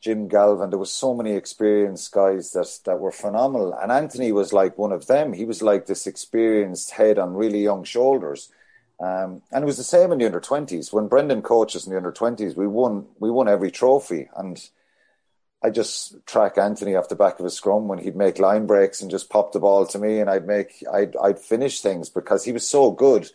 [0.00, 0.70] Jim Galvin.
[0.70, 4.92] There was so many experienced guys that that were phenomenal, and Anthony was like one
[4.92, 5.32] of them.
[5.32, 8.50] He was like this experienced head on really young shoulders.
[9.00, 10.92] Um, and it was the same in the under twenties.
[10.92, 14.28] When Brendan coaches in the under twenties, we won we won every trophy.
[14.36, 14.62] And
[15.62, 19.00] I just track Anthony off the back of his scrum when he'd make line breaks
[19.00, 22.44] and just pop the ball to me, and I'd make I'd I'd finish things because
[22.44, 23.30] he was so good.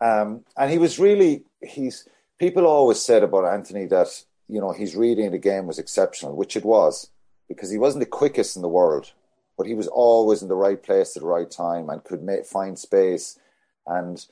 [0.00, 4.94] Um, and he was really he's people always said about Anthony that you know, his
[4.94, 7.10] reading of the game was exceptional, which it was,
[7.48, 9.12] because he wasn't the quickest in the world,
[9.58, 12.46] but he was always in the right place at the right time and could make,
[12.46, 13.40] find space.
[13.88, 14.24] And,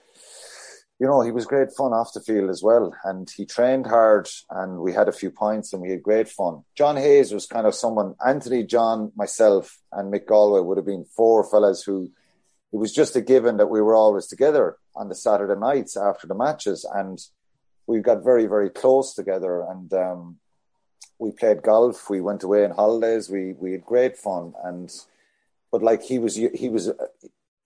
[1.01, 2.95] you know, he was great fun off the field as well.
[3.05, 6.65] And he trained hard and we had a few points and we had great fun.
[6.77, 11.05] John Hayes was kind of someone, Anthony, John, myself, and Mick Galwey would have been
[11.05, 12.11] four fellas who
[12.73, 16.27] it was just a given that we were always together on the Saturday nights after
[16.27, 16.85] the matches.
[16.93, 17.21] And
[17.87, 20.39] we got very very close together and um,
[21.19, 24.93] we played golf we went away on holidays we we had great fun and
[25.71, 26.91] but like he was he was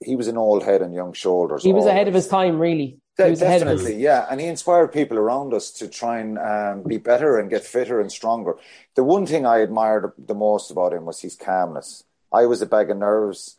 [0.01, 1.93] he was an old head and young shoulders he was always.
[1.93, 5.89] ahead of his time really De- definitely yeah and he inspired people around us to
[5.89, 8.55] try and um, be better and get fitter and stronger
[8.95, 12.67] the one thing i admired the most about him was his calmness i was a
[12.67, 13.57] bag of nerves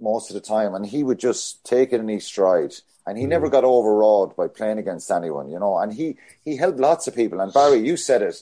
[0.00, 2.72] most of the time and he would just take it in his stride
[3.08, 3.28] and he mm.
[3.28, 5.78] never got overawed by playing against anyone, you know.
[5.78, 7.40] And he he helped lots of people.
[7.40, 8.36] And Barry, you said it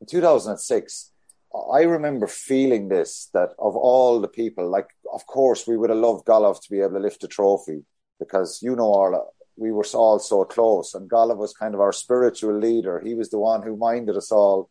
[0.00, 1.10] in 2006.
[1.54, 5.98] I remember feeling this that of all the people, like of course we would have
[5.98, 7.84] loved Gaillimh to be able to lift a trophy
[8.18, 11.92] because you know all we were all so close, and Gaillimh was kind of our
[11.92, 13.00] spiritual leader.
[13.00, 14.68] He was the one who minded us all.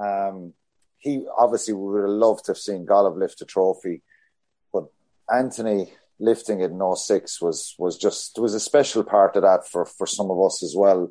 [0.00, 0.54] Um,
[0.98, 4.02] he obviously we would have loved to have seen Gaillimh lift a trophy,
[4.72, 4.86] but
[5.30, 9.84] Anthony lifting it in 06 was was just was a special part of that for
[9.84, 11.10] for some of us as well.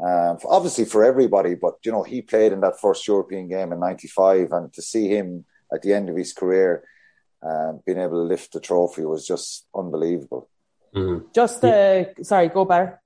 [0.00, 3.80] Um, obviously for everybody, but you know he played in that first European game in
[3.80, 6.84] '95, and to see him at the end of his career
[7.42, 10.48] um, being able to lift the trophy was just unbelievable.
[10.94, 11.26] Mm-hmm.
[11.34, 12.04] Just uh, yeah.
[12.22, 13.00] sorry, go back.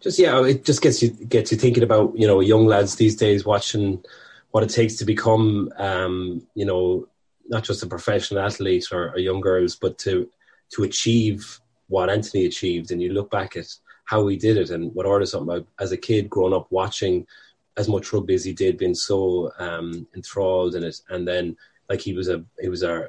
[0.00, 3.16] Just yeah, it just gets you gets you thinking about you know young lads these
[3.16, 4.02] days watching
[4.50, 7.06] what it takes to become um, you know
[7.48, 10.28] not just a professional athlete or, or young girls, but to
[10.74, 13.66] to achieve what Anthony achieved, and you look back at
[14.10, 17.24] how he did it and what order something about as a kid growing up watching
[17.76, 21.56] as much rugby as he did, being so um, enthralled in it, and then
[21.88, 23.08] like he was a he was a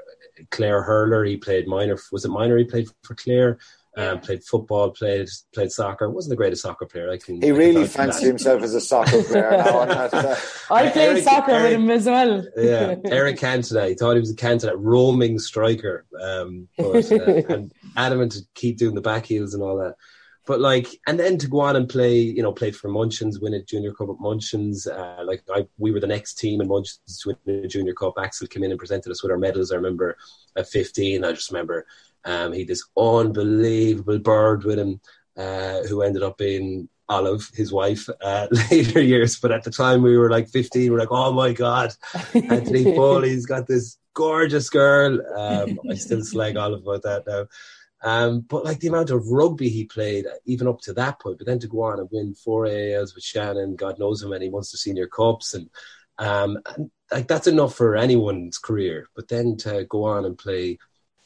[0.52, 1.26] Clare hurler.
[1.26, 1.98] He played minor.
[2.12, 2.56] Was it minor?
[2.56, 3.58] He played for Clare.
[3.98, 6.08] Um, played football, played played soccer.
[6.08, 7.10] wasn't the greatest soccer player.
[7.10, 7.42] I can.
[7.42, 9.52] He really fancied himself as a soccer player.
[9.52, 10.36] now, uh,
[10.72, 12.46] I played Eric, soccer Eric, with him as well.
[12.56, 13.90] yeah, Eric Cantona.
[13.90, 18.78] He thought he was a Cantona, roaming striker, um, but, uh, and adamant to keep
[18.78, 19.96] doing the back heels and all that.
[20.48, 23.54] But like, and then to go on and play, you know, played for Munchin's, win
[23.54, 24.88] a junior cup at Munchin's.
[24.88, 28.16] Uh, like, I, we were the next team in Munchin's to win a junior cup.
[28.18, 29.72] Axel came in and presented us with our medals.
[29.72, 30.18] I remember
[30.56, 31.24] at 15.
[31.24, 31.86] I just remember
[32.26, 35.00] um, he had this unbelievable bird with him,
[35.38, 39.40] uh, who ended up being Olive, his wife, uh, later years.
[39.40, 40.82] But at the time, we were like 15.
[40.82, 41.94] We we're like, oh my God,
[42.34, 45.20] Anthony Foley's got this gorgeous girl.
[45.38, 47.48] Um, I still slag Olive about that now.
[48.04, 51.46] Um, but like the amount of rugby he played, even up to that point, but
[51.46, 54.78] then to go on and win four AILs with Shannon, God knows how many Munster
[54.78, 55.70] senior cups, and,
[56.18, 59.08] um, and like that's enough for anyone's career.
[59.16, 60.80] But then to go on and play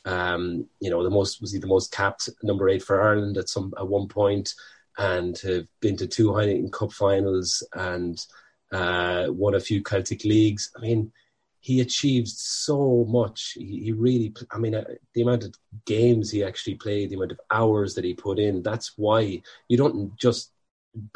[0.06, 3.50] um, you know, the most was he the most capped number eight for Ireland at
[3.50, 4.54] some at one point,
[4.98, 8.24] and have been to two Heineken Cup finals and
[8.72, 10.72] uh, won a few Celtic leagues.
[10.78, 11.12] I mean,
[11.66, 13.54] he achieved so much.
[13.58, 14.84] He, he really, I mean, uh,
[15.16, 18.62] the amount of games he actually played, the amount of hours that he put in.
[18.62, 20.52] That's why you don't just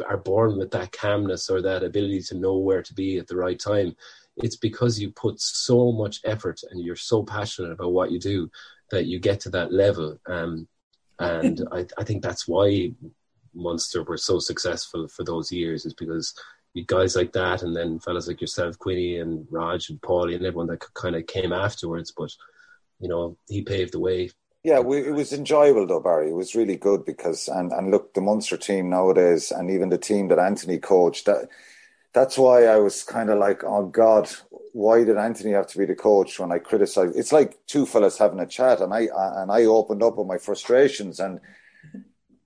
[0.07, 3.35] are born with that calmness or that ability to know where to be at the
[3.35, 3.95] right time.
[4.38, 8.49] It's because you put so much effort and you're so passionate about what you do
[8.89, 10.17] that you get to that level.
[10.25, 10.67] Um,
[11.19, 12.91] and I, I think that's why
[13.53, 16.33] Munster were so successful for those years is because
[16.88, 20.67] guys like that, and then fellas like yourself, Quinny and Rog and Paulie and everyone
[20.67, 22.13] that kind of came afterwards.
[22.15, 22.32] But
[22.99, 24.32] you know, he paved the way.
[24.63, 26.29] Yeah, we, it was enjoyable though, Barry.
[26.29, 29.97] It was really good because and and look, the Munster team nowadays, and even the
[29.97, 31.49] team that Anthony coached, that
[32.13, 34.29] that's why I was kind of like, oh God,
[34.73, 37.15] why did Anthony have to be the coach when I criticized?
[37.15, 40.38] It's like two fellas having a chat, and I and I opened up on my
[40.38, 41.39] frustrations, and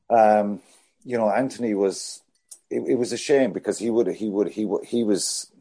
[0.09, 0.61] um,
[1.03, 2.22] you know, Anthony was.
[2.73, 5.51] It, it was a shame because he would he would he would he was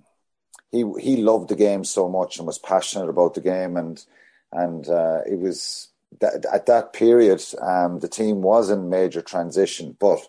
[0.71, 4.05] he he loved the game so much and was passionate about the game, and
[4.53, 5.89] and uh, it was
[6.21, 10.21] that, at that period um, the team was in major transition, but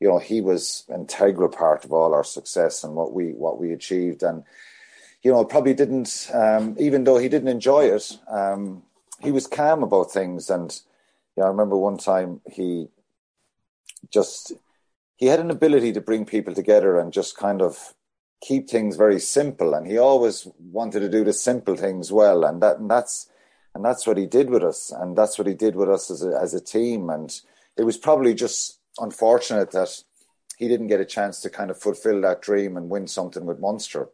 [0.00, 3.72] you know he was integral part of all our success and what we what we
[3.72, 4.44] achieved and
[5.24, 8.82] you know, probably didn't, um, even though he didn't enjoy it, um,
[9.20, 10.50] he was calm about things.
[10.50, 10.78] And
[11.36, 12.88] yeah, I remember one time he
[14.10, 14.52] just
[15.16, 17.94] he had an ability to bring people together and just kind of
[18.42, 19.74] keep things very simple.
[19.74, 23.28] And he always wanted to do the simple things well, and that and that's
[23.74, 26.24] and that's what he did with us, and that's what he did with us as
[26.24, 27.10] a as a team.
[27.10, 27.32] And
[27.76, 30.02] it was probably just unfortunate that
[30.56, 33.60] he didn't get a chance to kind of fulfill that dream and win something with
[33.60, 34.08] Munster.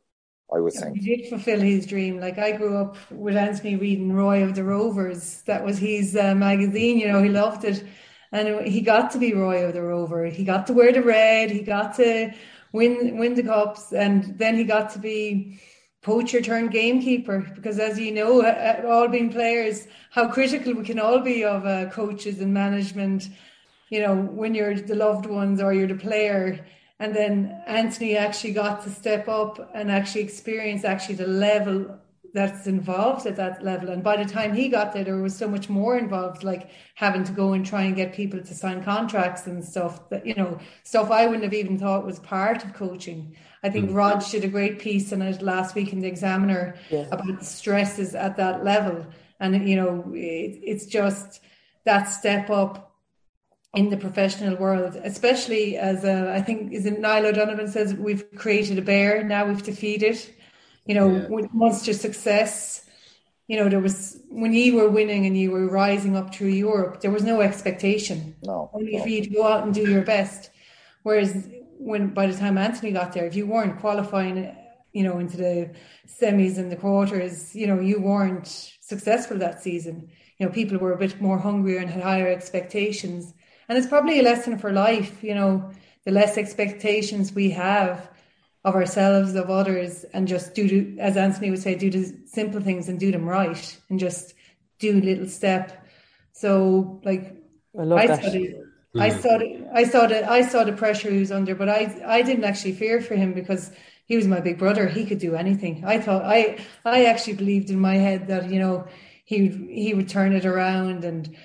[0.52, 0.98] I would think.
[0.98, 2.18] He did fulfill his dream.
[2.18, 5.42] Like I grew up with Anthony reading Roy of the Rovers.
[5.42, 6.98] That was his uh, magazine.
[6.98, 7.84] You know, he loved it,
[8.32, 10.26] and he got to be Roy of the Rover.
[10.26, 11.50] He got to wear the red.
[11.50, 12.32] He got to
[12.72, 15.60] win win the cups, and then he got to be
[16.02, 17.50] poacher turned gamekeeper.
[17.54, 18.44] Because as you know,
[18.86, 23.28] all being players, how critical we can all be of uh, coaches and management.
[23.88, 26.64] You know, when you're the loved ones or you're the player
[27.00, 31.98] and then Anthony actually got to step up and actually experience actually the level
[32.32, 33.90] that's involved at that level.
[33.90, 37.24] And by the time he got there, there was so much more involved, like having
[37.24, 40.58] to go and try and get people to sign contracts and stuff that, you know,
[40.84, 43.36] stuff I wouldn't have even thought was part of coaching.
[43.62, 43.94] I think mm.
[43.94, 47.06] Rog did a great piece on it last week in the Examiner yeah.
[47.10, 49.06] about the stresses at that level.
[49.38, 51.40] And, you know, it, it's just
[51.84, 52.94] that step up
[53.74, 58.24] in the professional world, especially as a, I think is it Niall O'Donovan says we've
[58.34, 60.32] created a bear, now we've to feed it.
[60.90, 61.28] You know, yeah.
[61.36, 62.84] with Munster success,
[63.46, 67.00] you know, there was when you were winning and you were rising up through Europe,
[67.00, 68.18] there was no expectation.
[68.42, 68.70] No.
[68.72, 69.02] Only no.
[69.02, 70.50] for you to go out and do your best.
[71.04, 71.30] Whereas
[71.90, 74.36] when by the time Anthony got there, if you weren't qualifying,
[74.92, 75.70] you know, into the
[76.20, 78.48] semis and the quarters, you know, you weren't
[78.80, 79.96] successful that season.
[80.38, 83.34] You know, people were a bit more hungrier and had higher expectations
[83.70, 85.70] and it's probably a lesson for life, you know,
[86.04, 88.09] the less expectations we have
[88.64, 92.60] of ourselves, of others, and just do, to, as Anthony would say, do the simple
[92.60, 94.34] things and do them right and just
[94.78, 95.86] do little step.
[96.32, 97.36] So, like,
[97.78, 98.22] I, love I that.
[98.22, 98.54] saw the,
[98.96, 99.00] mm.
[99.00, 102.02] I saw the, I saw the, I saw the pressure he was under, but I,
[102.06, 103.70] I didn't actually fear for him because
[104.10, 104.88] he was my big brother.
[104.88, 105.84] He could do anything.
[105.86, 108.88] I thought, I, I actually believed in my head that you know
[109.24, 111.36] he he would turn it around and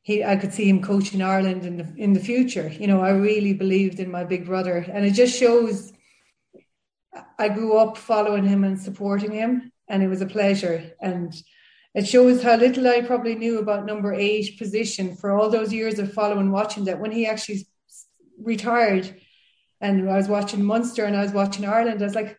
[0.00, 2.68] he I could see him coaching Ireland in the in the future.
[2.68, 5.92] You know, I really believed in my big brother, and it just shows.
[7.38, 10.92] I grew up following him and supporting him, and it was a pleasure.
[11.00, 11.34] And
[11.94, 15.98] it shows how little I probably knew about number eight position for all those years
[15.98, 17.00] of following, watching that.
[17.00, 17.66] When he actually
[18.38, 19.14] retired,
[19.80, 22.38] and I was watching Munster and I was watching Ireland, I was like,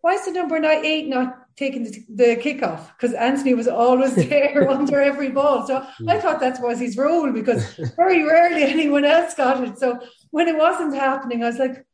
[0.00, 4.14] "Why is the number nine eight not taking the, the kickoff because Anthony was always
[4.28, 5.66] there under every ball.
[5.66, 6.22] So I mm.
[6.22, 9.78] thought that was his role because very rarely anyone else got it.
[9.78, 9.98] So
[10.30, 11.84] when it wasn't happening, I was like,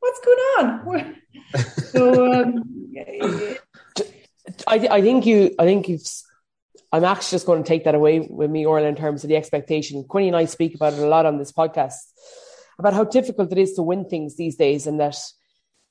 [0.00, 0.86] what's going on?
[1.92, 3.56] So um,
[4.66, 6.02] I, I think you, I think you've,
[6.92, 9.36] I'm actually just going to take that away with me, Orla, in terms of the
[9.36, 10.04] expectation.
[10.04, 11.94] Quinny and I speak about it a lot on this podcast
[12.78, 15.16] about how difficult it is to win things these days and that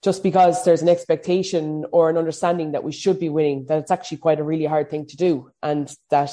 [0.04, 3.92] just because there's an expectation or an understanding that we should be winning, that it's
[3.92, 5.50] actually quite a really hard thing to do.
[5.64, 6.32] And that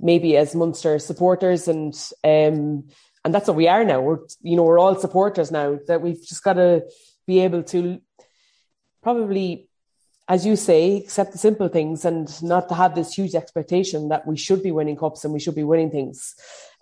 [0.00, 2.88] maybe as Munster supporters and um,
[3.24, 4.00] and that's what we are now.
[4.00, 6.84] We're you know, we're all supporters now, that we've just gotta
[7.26, 8.00] be able to
[9.02, 9.68] probably
[10.28, 14.26] as you say, accept the simple things and not to have this huge expectation that
[14.26, 16.34] we should be winning cups and we should be winning things.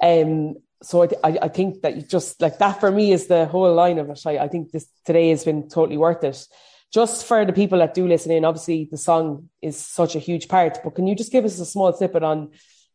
[0.02, 3.74] Um, so I, I, think that you just like that for me is the whole
[3.74, 4.20] line of it.
[4.26, 6.46] I, I think this today has been totally worth it.
[6.92, 10.48] Just for the people that do listen in, obviously the song is such a huge
[10.48, 12.50] part, but can you just give us a small snippet on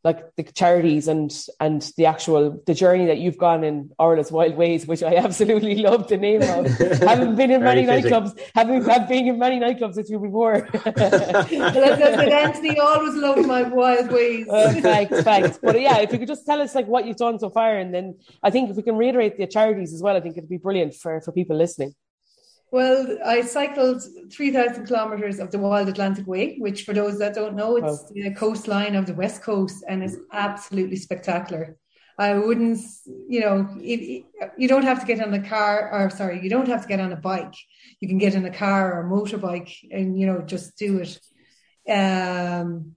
[0.05, 4.55] like the charities and and the actual the journey that you've gone in Orla's Wild
[4.55, 6.67] Ways, which I absolutely love the name of.
[7.09, 10.69] haven't been in many nightclubs, haven't have been in many nightclubs with you before.
[10.71, 14.47] well, Anthony always loved my Wild Ways.
[14.47, 15.57] Uh, thanks, thanks.
[15.61, 17.91] But yeah, if you could just tell us like what you've done so far, and
[17.91, 20.57] then I think if we can reiterate the charities as well, I think it'd be
[20.57, 21.95] brilliant for for people listening.
[22.71, 27.55] Well, I cycled 3,000 kilometers of the Wild Atlantic Way, which, for those that don't
[27.55, 28.09] know, it's wow.
[28.13, 31.77] the coastline of the West Coast and it's absolutely spectacular.
[32.17, 32.79] I wouldn't,
[33.27, 34.25] you know, it, it,
[34.57, 37.01] you don't have to get on a car, or sorry, you don't have to get
[37.01, 37.53] on a bike.
[37.99, 41.19] You can get in a car or a motorbike and, you know, just do it.
[41.91, 42.95] Um,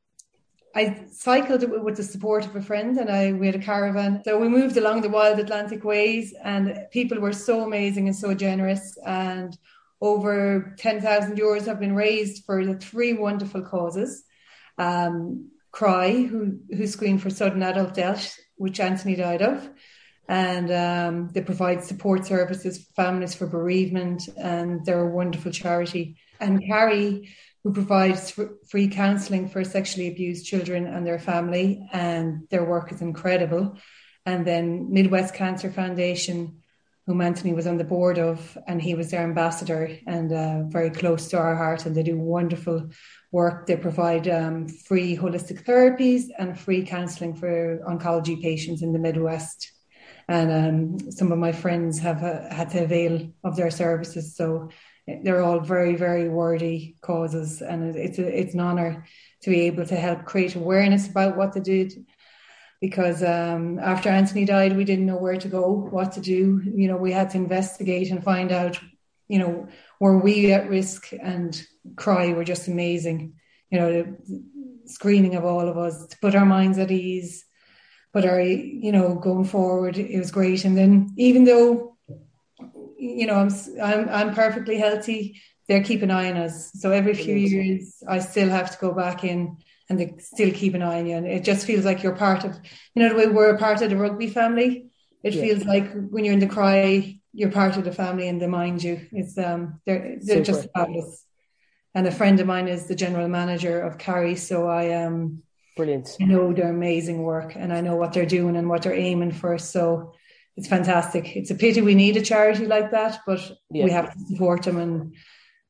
[0.79, 4.23] I cycled with the support of a friend and I we had a caravan.
[4.25, 8.33] So we moved along the wild Atlantic ways and people were so amazing and so
[8.33, 9.59] generous and
[10.01, 14.23] over 10,000 euros have been raised for the three wonderful causes.
[14.79, 19.69] Um, Cry, who, who screened for sudden adult death, which Anthony died of.
[20.29, 26.19] And um, they provide support services for families for bereavement and they're a wonderful charity.
[26.39, 27.29] And CARI,
[27.65, 28.39] who provides
[28.69, 33.77] free counselling for sexually abused children and their family, and their work is incredible.
[34.25, 36.63] And then Midwest Cancer Foundation,
[37.07, 40.91] whom Anthony was on the board of, and he was their ambassador and uh, very
[40.91, 41.87] close to our heart.
[41.87, 42.91] And they do wonderful
[43.33, 43.67] work.
[43.67, 49.73] They provide um, free holistic therapies and free counselling for oncology patients in the Midwest.
[50.29, 54.37] And um, some of my friends have uh, had to avail of their services.
[54.37, 54.69] So
[55.23, 59.05] they're all very, very worthy causes, and it's a, it's an honour
[59.43, 62.07] to be able to help create awareness about what they did.
[62.81, 66.63] Because um, after Anthony died, we didn't know where to go, what to do.
[66.65, 68.79] You know, we had to investigate and find out.
[69.27, 69.69] You know,
[70.01, 71.13] were we at risk?
[71.13, 71.61] And
[71.97, 73.35] Cry were just amazing.
[73.71, 74.43] You know, the
[74.87, 77.45] screening of all of us to put our minds at ease.
[78.13, 80.65] But our, you know, going forward, it was great.
[80.65, 81.98] And then even though
[82.99, 83.51] you know, I'm
[83.83, 85.41] I'm I'm perfectly healthy.
[85.69, 86.73] They're keeping an eye on us.
[86.75, 90.75] So every few years, I still have to go back in, and they still keep
[90.75, 91.17] an eye on you.
[91.17, 92.59] And it just feels like you're part of,
[92.95, 94.87] you know, the way we're a part of the rugby family.
[95.23, 95.43] It yeah.
[95.43, 98.83] feels like when you're in the cry, you're part of the family, and they mind
[98.83, 99.07] you.
[99.13, 100.45] It's um, they're they're Super.
[100.45, 101.25] just fabulous.
[101.95, 105.43] And a friend of mine is the general manager of CARI, so I um,
[105.77, 106.17] brilliant.
[106.21, 109.33] I know their amazing work, and I know what they're doing and what they're aiming
[109.33, 109.59] for.
[109.59, 110.15] So
[110.59, 111.37] it's fantastic.
[111.37, 113.41] It's a pity we need a charity like that, but
[113.71, 113.85] yeah.
[113.85, 115.15] we have to support them and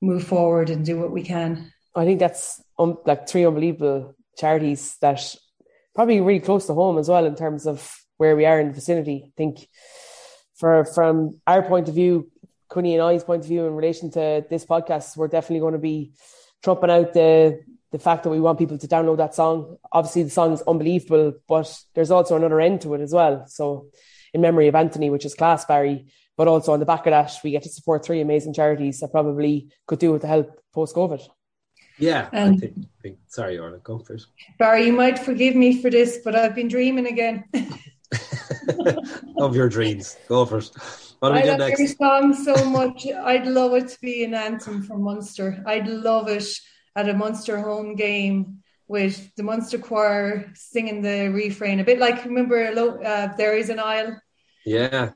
[0.01, 1.71] move forward and do what we can.
[1.95, 5.37] I think that's um, like three unbelievable charities that
[5.95, 8.73] probably really close to home as well in terms of where we are in the
[8.73, 9.25] vicinity.
[9.27, 9.69] I think
[10.57, 12.31] for from our point of view,
[12.71, 15.79] Quinny and I's point of view in relation to this podcast, we're definitely going to
[15.79, 16.13] be
[16.63, 17.61] trumping out the
[17.93, 19.77] the fact that we want people to download that song.
[19.93, 23.45] Obviously, the song is unbelievable, but there's also another end to it as well.
[23.49, 23.89] So
[24.35, 26.07] in memory of Anthony, which is class, Barry.
[26.37, 29.11] But also on the back of that, we get to support three amazing charities that
[29.11, 31.21] probably could do with the help post COVID.
[31.99, 34.29] Yeah, um, I think, think, sorry, Orla, go first.
[34.57, 37.45] Barry, you might forgive me for this, but I've been dreaming again.
[39.39, 40.17] of your dreams.
[40.29, 40.79] Go first.
[41.21, 41.79] What I love next?
[41.81, 43.07] your song so much.
[43.07, 45.63] I'd love it to be an anthem for Munster.
[45.67, 46.49] I'd love it
[46.95, 52.25] at a Munster home game with the Munster Choir singing the refrain, a bit like
[52.25, 54.21] remember uh, there is an Isle.
[54.65, 55.11] Yeah,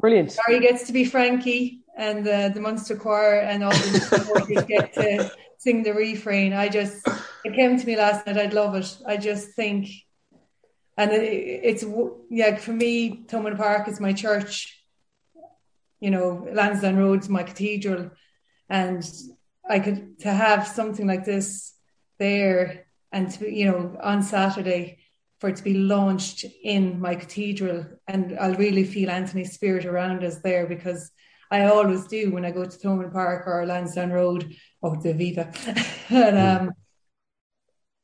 [0.00, 0.36] brilliant.
[0.46, 4.92] Barry gets to be Frankie, and uh, the Munster Choir and all the supporters get
[4.94, 6.52] to sing the refrain.
[6.52, 7.06] I just
[7.44, 8.36] it came to me last night.
[8.36, 8.98] I'd love it.
[9.06, 9.88] I just think,
[10.96, 11.84] and it, it's
[12.28, 14.76] yeah for me, Thomond Park is my church.
[16.00, 18.10] You know, Lansdowne Road's my cathedral,
[18.68, 19.08] and
[19.68, 21.74] I could to have something like this
[22.20, 24.98] there and to, you know on Saturday
[25.40, 27.86] for it to be launched in my cathedral.
[28.06, 31.10] And I'll really feel Anthony's spirit around us there because
[31.50, 34.54] I always do when I go to Thomond Park or Lansdowne Road.
[34.82, 35.52] Or oh, the Viva
[36.08, 36.72] and um,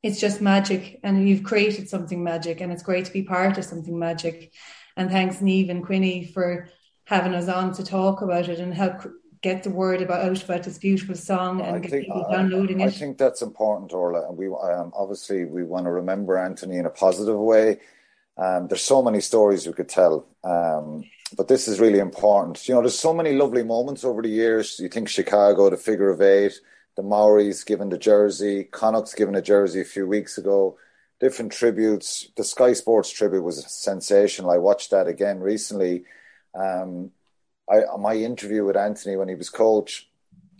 [0.03, 3.64] it's just magic and you've created something magic and it's great to be part of
[3.64, 4.53] something magic.
[4.97, 6.69] And thanks Niamh and Quinny for
[7.05, 9.07] having us on to talk about it and help
[9.47, 12.83] get the word about out about this beautiful song and I get think, people downloading
[12.83, 12.89] I, it.
[12.89, 14.29] I think that's important, Orla.
[14.29, 17.79] And we um, obviously we want to remember Anthony in a positive way.
[18.37, 21.05] Um, there's so many stories we could tell, um,
[21.37, 22.67] but this is really important.
[22.69, 24.79] You know, there's so many lovely moments over the years.
[24.79, 26.55] You think Chicago, the figure of eight,
[26.97, 30.77] the Maoris given the jersey, Connacht's given a jersey a few weeks ago.
[31.19, 32.31] Different tributes.
[32.37, 34.51] The Sky Sports tribute was sensational.
[34.51, 36.05] I watched that again recently.
[36.55, 37.13] Um,
[37.71, 40.09] I, my interview with Anthony when he was coach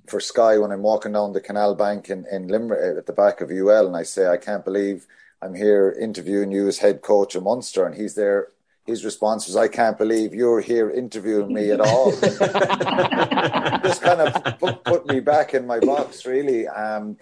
[0.09, 3.41] for Sky when I'm walking down the canal bank in, in Limerick at the back
[3.41, 5.07] of UL and I say, I can't believe
[5.43, 7.85] I'm here interviewing you as head coach of Munster.
[7.87, 8.49] And he's there.
[8.87, 12.13] His response was, I can't believe you're here interviewing me at all.
[12.21, 16.69] just kind of put, put, me back in my box, really.
[16.69, 17.17] Um,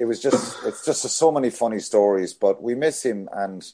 [0.00, 3.28] it was just, it's just so many funny stories, but we miss him.
[3.32, 3.64] And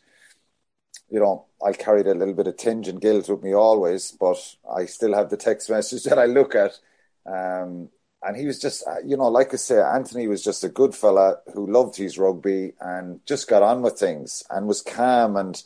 [1.10, 4.38] you know, I carried a little bit of tinge and guilt with me always, but
[4.72, 6.78] I still have the text message that I look at.
[7.26, 7.90] Um,
[8.22, 10.94] and he was just, uh, you know, like I say, Anthony was just a good
[10.94, 15.36] fella who loved his rugby and just got on with things and was calm.
[15.36, 15.60] And,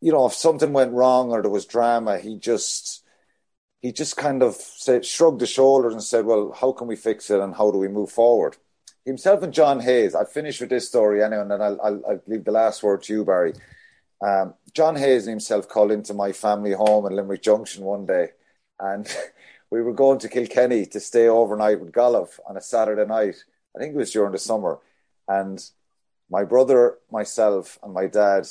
[0.00, 3.04] you know, if something went wrong or there was drama, he just,
[3.80, 7.30] he just kind of said, shrugged his shoulders and said, well, how can we fix
[7.30, 8.56] it and how do we move forward?
[9.04, 12.22] Himself and John Hayes, I'll finish with this story anyway, and then I'll, I'll, I'll
[12.26, 13.54] leave the last word to you, Barry.
[14.20, 18.30] Um, John Hayes himself called into my family home in Limerick Junction one day,
[18.78, 19.08] and
[19.70, 23.36] we were going to Kilkenny to stay overnight with Gaillimh on a Saturday night.
[23.74, 24.78] I think it was during the summer,
[25.26, 25.62] and
[26.30, 28.46] my brother, myself, and my dad.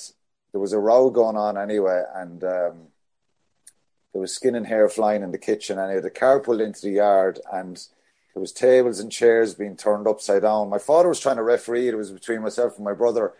[0.51, 2.87] There was a row going on anyway, and um,
[4.11, 5.77] there was skin and hair flying in the kitchen.
[5.77, 7.75] And the car pulled into the yard, and
[8.33, 10.69] there was tables and chairs being turned upside down.
[10.69, 11.89] My father was trying to referee.
[11.89, 13.33] It was between myself and my brother,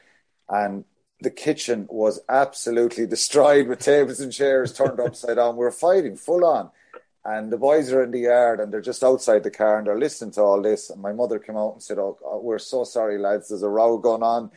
[0.49, 0.84] and
[1.22, 5.55] the kitchen was absolutely destroyed with tables and chairs turned upside down.
[5.55, 6.70] We were fighting full on.
[7.26, 9.99] And the boys are in the yard and they're just outside the car and they're
[9.99, 10.89] listening to all this.
[10.89, 13.49] And my mother came out and said, Oh, we're so sorry, lads.
[13.49, 14.49] There's a row going on.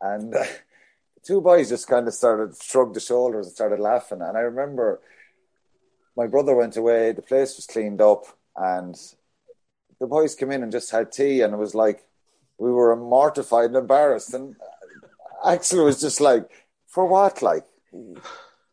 [0.00, 0.44] And uh,
[1.24, 4.20] two boys just kind of started, shrugged the shoulders and started laughing.
[4.22, 5.00] And I remember
[6.16, 8.94] my brother went away, the place was cleaned up, and
[9.98, 12.04] the boys came in and just had tea, and it was like
[12.58, 14.34] we were mortified and embarrassed.
[14.34, 14.56] And
[15.44, 16.48] Axel was just like,
[16.86, 17.64] "For what?" Like,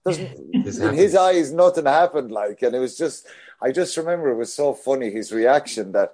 [0.06, 2.32] in his eyes, nothing happened.
[2.32, 3.28] Like, and it was just,
[3.62, 6.14] I just remember it was so funny his reaction that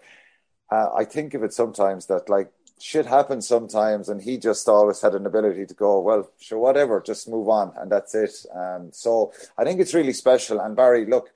[0.71, 5.01] uh, I think of it sometimes that like shit happens sometimes, and he just always
[5.01, 8.45] had an ability to go, well, sure, whatever, just move on, and that's it.
[8.53, 10.59] Um, so I think it's really special.
[10.59, 11.29] And Barry, look,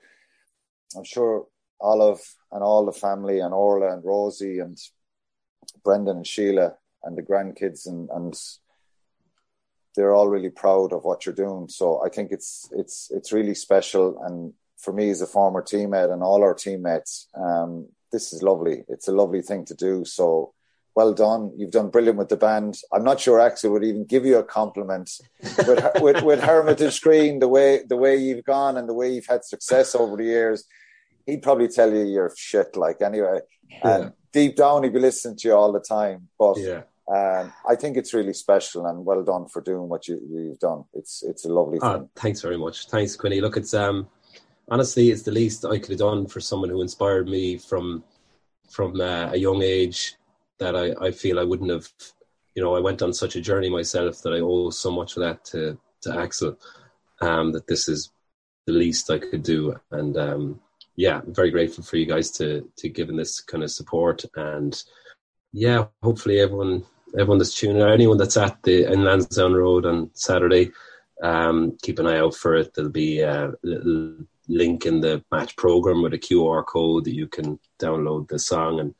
[0.96, 1.46] I'm sure
[1.80, 2.20] Olive
[2.52, 4.78] and all the family and Orla and Rosie and
[5.84, 8.38] Brendan and Sheila and the grandkids and, and
[9.96, 11.68] they're all really proud of what you're doing.
[11.68, 14.22] So I think it's it's it's really special.
[14.24, 18.84] And for me as a former teammate and all our teammates, um, this is lovely.
[18.88, 20.04] It's a lovely thing to do.
[20.04, 20.52] So
[20.94, 21.52] well done.
[21.56, 22.78] You've done brilliant with the band.
[22.92, 25.10] I'm not sure Axel would even give you a compliment
[25.58, 29.26] with, with, with Hermitage Green, the way the way you've gone and the way you've
[29.26, 30.64] had success over the years
[31.26, 32.76] he'd probably tell you you're shit.
[32.76, 33.96] Like anyway, yeah.
[33.96, 36.28] and deep down he'd be listening to you all the time.
[36.38, 36.82] But yeah.
[37.12, 40.84] Um, I think it's really special and well done for doing what you, you've done.
[40.94, 42.08] It's it's a lovely ah, thing.
[42.14, 42.86] thanks very much.
[42.86, 43.40] Thanks, Quinny.
[43.40, 44.08] Look, it's um
[44.70, 48.04] honestly it's the least I could have done for someone who inspired me from
[48.68, 50.14] from uh, a young age
[50.60, 51.88] that I, I feel I wouldn't have
[52.54, 55.22] you know I went on such a journey myself that I owe so much of
[55.22, 56.56] that to to Axel
[57.20, 58.12] um, that this is
[58.66, 60.60] the least I could do and um,
[60.94, 64.80] yeah, I'm very grateful for you guys to to giving this kind of support and
[65.52, 66.84] yeah, hopefully everyone
[67.18, 70.70] everyone that's tuning out, anyone that's at the in Lansdowne Road on Saturday,
[71.22, 72.74] um, keep an eye out for it.
[72.74, 74.16] There'll be a little
[74.48, 78.80] link in the match program with a QR code that you can download the song
[78.80, 78.94] and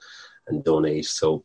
[0.49, 1.07] and donate.
[1.07, 1.45] So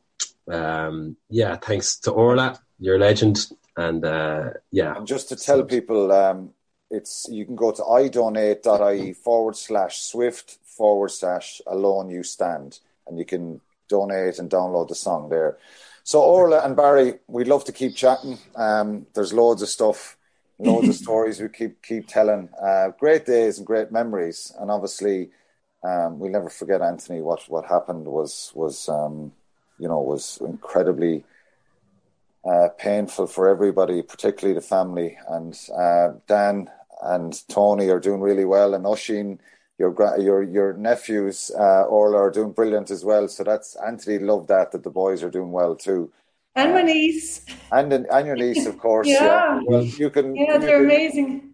[0.51, 3.47] um, yeah, thanks to Orla, you're a legend,
[3.77, 4.95] and uh, yeah.
[4.95, 6.51] And just to tell people, um,
[6.89, 13.17] it's you can go to idonate.ie forward slash swift forward slash alone you stand and
[13.17, 15.57] you can donate and download the song there
[16.05, 18.37] so orla and barry we'd love to keep chatting.
[18.55, 20.17] Um, there's loads of stuff
[20.59, 22.47] loads of stories we keep keep telling.
[22.61, 24.53] Uh, great days and great memories.
[24.59, 25.31] And obviously
[25.83, 27.21] um, we'll never forget anthony.
[27.21, 29.33] What what happened was was um,
[29.79, 31.23] you know was incredibly
[32.47, 35.17] uh, painful for everybody, particularly the family.
[35.27, 36.69] And uh, Dan
[37.01, 39.39] and Tony are doing really well, and Oshin,
[39.77, 43.27] your your your nephews, uh, Orla, are doing brilliant as well.
[43.27, 46.11] So that's Anthony loved that that the boys are doing well too.
[46.55, 47.45] And my niece.
[47.71, 49.07] And and your niece, of course.
[49.07, 49.23] yeah.
[49.23, 49.59] yeah.
[49.65, 50.35] Well, you can.
[50.35, 51.51] Yeah, they're can, amazing.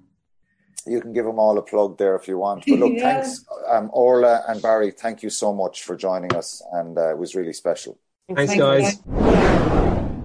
[0.85, 2.63] You can give them all a plug there if you want.
[2.67, 3.21] But look, yeah.
[3.21, 4.91] thanks, um, Orla and Barry.
[4.91, 7.97] Thank you so much for joining us, and uh, it was really special.
[8.35, 9.01] Thanks, guys.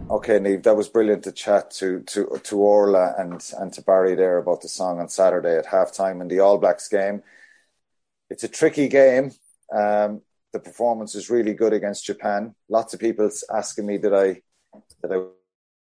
[0.08, 4.14] Okay, Niamh, that was brilliant to chat to to to Orla and and to Barry
[4.14, 7.22] there about the song on Saturday at halftime in the All Blacks game.
[8.30, 9.30] It's a tricky game.
[9.74, 10.22] Um,
[10.52, 12.54] the performance is really good against Japan.
[12.68, 14.40] Lots of people asking me did I
[15.02, 15.22] did I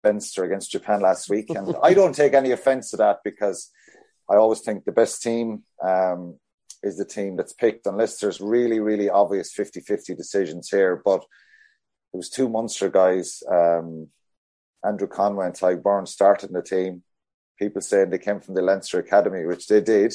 [0.03, 3.71] Leinster against Japan last week, and I don't take any offence to that because
[4.29, 6.37] I always think the best team um,
[6.83, 11.25] is the team that's picked, unless there's really really obvious 50-50 decisions here, but
[12.13, 14.07] it was two Munster guys, um,
[14.83, 17.03] Andrew Conway and Tadhg Beirne started in the team.
[17.59, 20.13] People saying they came from the Leinster Academy, which they did.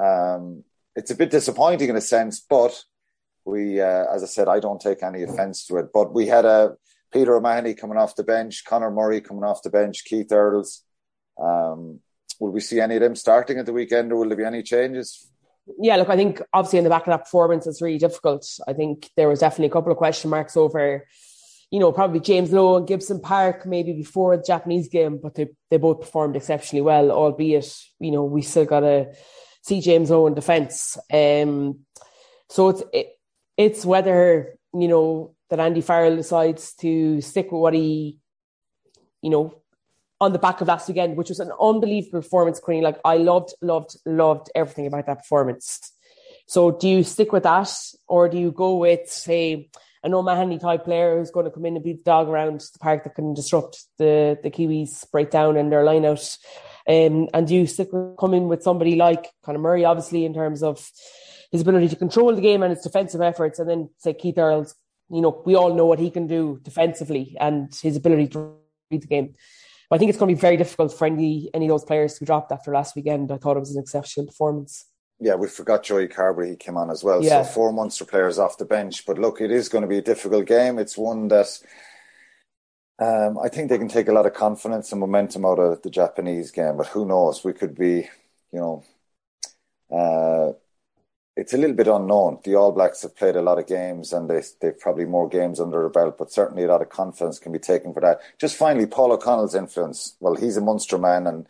[0.00, 0.64] Um,
[0.96, 2.82] it's a bit disappointing in a sense, but
[3.44, 5.86] we, uh, as I said, I don't take any offence to it.
[5.92, 6.68] But we had a uh,
[7.12, 10.82] Peter O'Mahony coming off the bench, Conor Murray coming off the bench, Keith Earls.
[11.40, 12.00] Um,
[12.40, 14.62] will we see any of them starting at the weekend, or will there be any
[14.62, 15.28] changes?
[15.78, 18.46] yeah, look, I think obviously in the back of that performance, it's really difficult.
[18.68, 21.06] I think there was definitely a couple of question marks over,
[21.70, 25.48] you know, probably James Lowe and Gibson Park maybe before the Japanese game, but they,
[25.70, 29.14] they both performed exceptionally well, albeit, you know, we still got to
[29.64, 30.98] see James Lowe in defence.
[31.12, 31.80] Um,
[32.48, 33.18] so it's, it,
[33.56, 38.18] it's whether, you know, that Andy Farrell decides to stick with what he,
[39.22, 39.54] you know,
[40.20, 42.82] on the back of last weekend, which was an unbelievable performance, Queen.
[42.82, 45.92] Like I loved, loved, loved everything about that performance.
[46.46, 47.72] So do you stick with that
[48.06, 49.70] or do you go with, say,
[50.02, 52.78] an O'Mahony type player who's going to come in and beat the dog around the
[52.78, 56.36] park that can disrupt the, the Kiwis breakdown and their line out?
[56.88, 60.62] Um, and do you stick with coming with somebody like Conor Murray, obviously, in terms
[60.62, 60.90] of
[61.50, 64.74] his ability to control the game and his defensive efforts, and then say Keith Earls,
[65.10, 68.56] you know, we all know what he can do defensively and his ability to
[68.90, 69.34] read the game.
[69.88, 72.14] But I think it's going to be very difficult for any any of those players
[72.14, 73.30] to be dropped after last weekend.
[73.30, 74.86] I thought it was an exceptional performance.
[75.20, 76.50] Yeah, we forgot Joey Carbery.
[76.50, 77.22] He came on as well.
[77.22, 77.44] Yeah.
[77.44, 79.06] So four Munster players off the bench.
[79.06, 80.78] But look, it is going to be a difficult game.
[80.78, 81.56] It's one that
[83.04, 85.90] um, I think they can take a lot of confidence and momentum out of the
[85.90, 86.76] Japanese game.
[86.76, 87.44] But who knows?
[87.44, 88.08] We could be,
[88.52, 88.84] you know,
[89.90, 90.52] uh,
[91.36, 92.38] it's a little bit unknown.
[92.44, 95.60] The All Blacks have played a lot of games and they, they've probably more games
[95.60, 98.20] under their belt, but certainly a lot of confidence can be taken for that.
[98.38, 100.16] Just finally, Paul O'Connell's influence.
[100.20, 101.46] Well, he's a Munster man and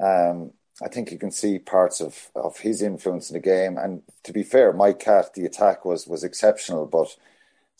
[0.00, 3.76] um, I think you can see parts of, of his influence in the game.
[3.78, 7.16] And to be fair, Mike Catt, the attack was was exceptional, but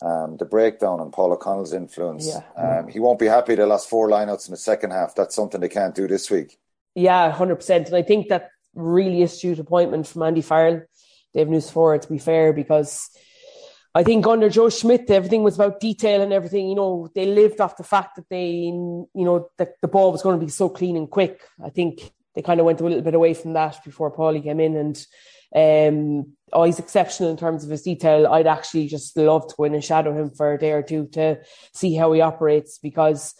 [0.01, 2.79] um, the breakdown and Paul O'Connell's influence, yeah.
[2.79, 5.15] um, he won't be happy they lost four lineouts in the second half.
[5.15, 6.59] That's something they can't do this week.
[6.95, 7.87] Yeah, hundred percent.
[7.87, 10.81] And I think that really astute appointment from Andy Farrell
[11.33, 13.09] they've news for it, to be fair, because
[13.93, 16.69] I think under Joe Schmidt, everything was about detail and everything.
[16.69, 20.21] You know, they lived off the fact that they, you know, that the ball was
[20.21, 21.41] going to be so clean and quick.
[21.63, 24.59] I think they kind of went a little bit away from that before Paulie came
[24.59, 24.75] in.
[24.75, 25.03] And
[25.55, 28.27] um, oh, he's exceptional in terms of his detail.
[28.27, 31.07] I'd actually just love to go in and shadow him for a day or two
[31.13, 31.39] to
[31.73, 33.33] see how he operates because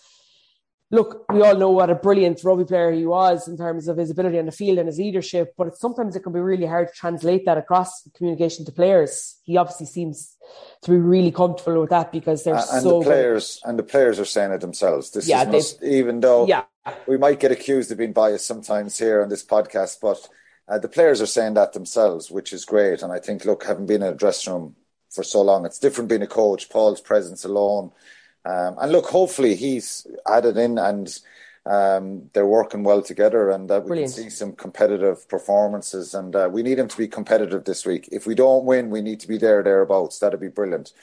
[0.92, 4.10] look, we all know what a brilliant rugby player he was in terms of his
[4.10, 6.94] ability on the field and his leadership, but sometimes it can be really hard to
[6.94, 9.38] translate that across communication to players.
[9.44, 10.36] He obviously seems
[10.84, 13.70] to be really comfortable with that because they're and so the players good.
[13.70, 15.12] and the players are saying it themselves.
[15.12, 16.64] This yeah, is even though yeah.
[17.06, 20.26] we might get accused of being biased sometimes here on this podcast, but
[20.68, 23.02] uh, the players are saying that themselves, which is great.
[23.02, 24.76] And I think, look, having been in a dressing room
[25.10, 26.70] for so long, it's different being a coach.
[26.70, 27.92] Paul's presence alone
[28.48, 31.20] um, and look, hopefully he's added in and
[31.68, 34.14] um, they're working well together and uh, we Brilliant.
[34.14, 36.14] can see some competitive performances.
[36.14, 38.08] And uh, we need them to be competitive this week.
[38.12, 40.20] If we don't win, we need to be there, thereabouts.
[40.20, 40.94] That'd be brilliant.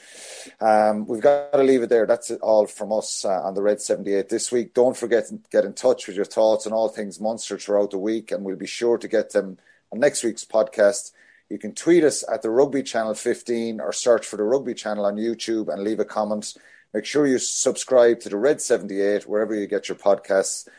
[0.59, 2.05] Um, we've got to leave it there.
[2.05, 4.73] That's it all from us uh, on the Red 78 this week.
[4.73, 7.99] Don't forget to get in touch with your thoughts on all things Munster throughout the
[7.99, 9.57] week, and we'll be sure to get them
[9.91, 11.11] on next week's podcast.
[11.49, 15.05] You can tweet us at the Rugby Channel 15 or search for the Rugby Channel
[15.05, 16.55] on YouTube and leave a comment.
[16.95, 20.65] Make sure you subscribe to the Red 78 wherever you get your podcasts.
[20.65, 20.73] And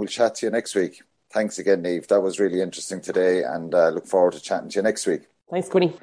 [0.00, 1.02] we'll chat to you next week.
[1.30, 2.06] Thanks again, Niamh.
[2.06, 5.24] That was really interesting today and uh, look forward to chatting to you next week.
[5.50, 5.94] Thanks, Quinny.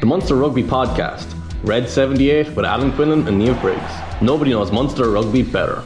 [0.00, 1.30] The Munster Rugby Podcast,
[1.64, 4.22] Red 78 with Alan Quinlan and Niamh Briggs.
[4.22, 5.84] Nobody knows Munster Rugby better.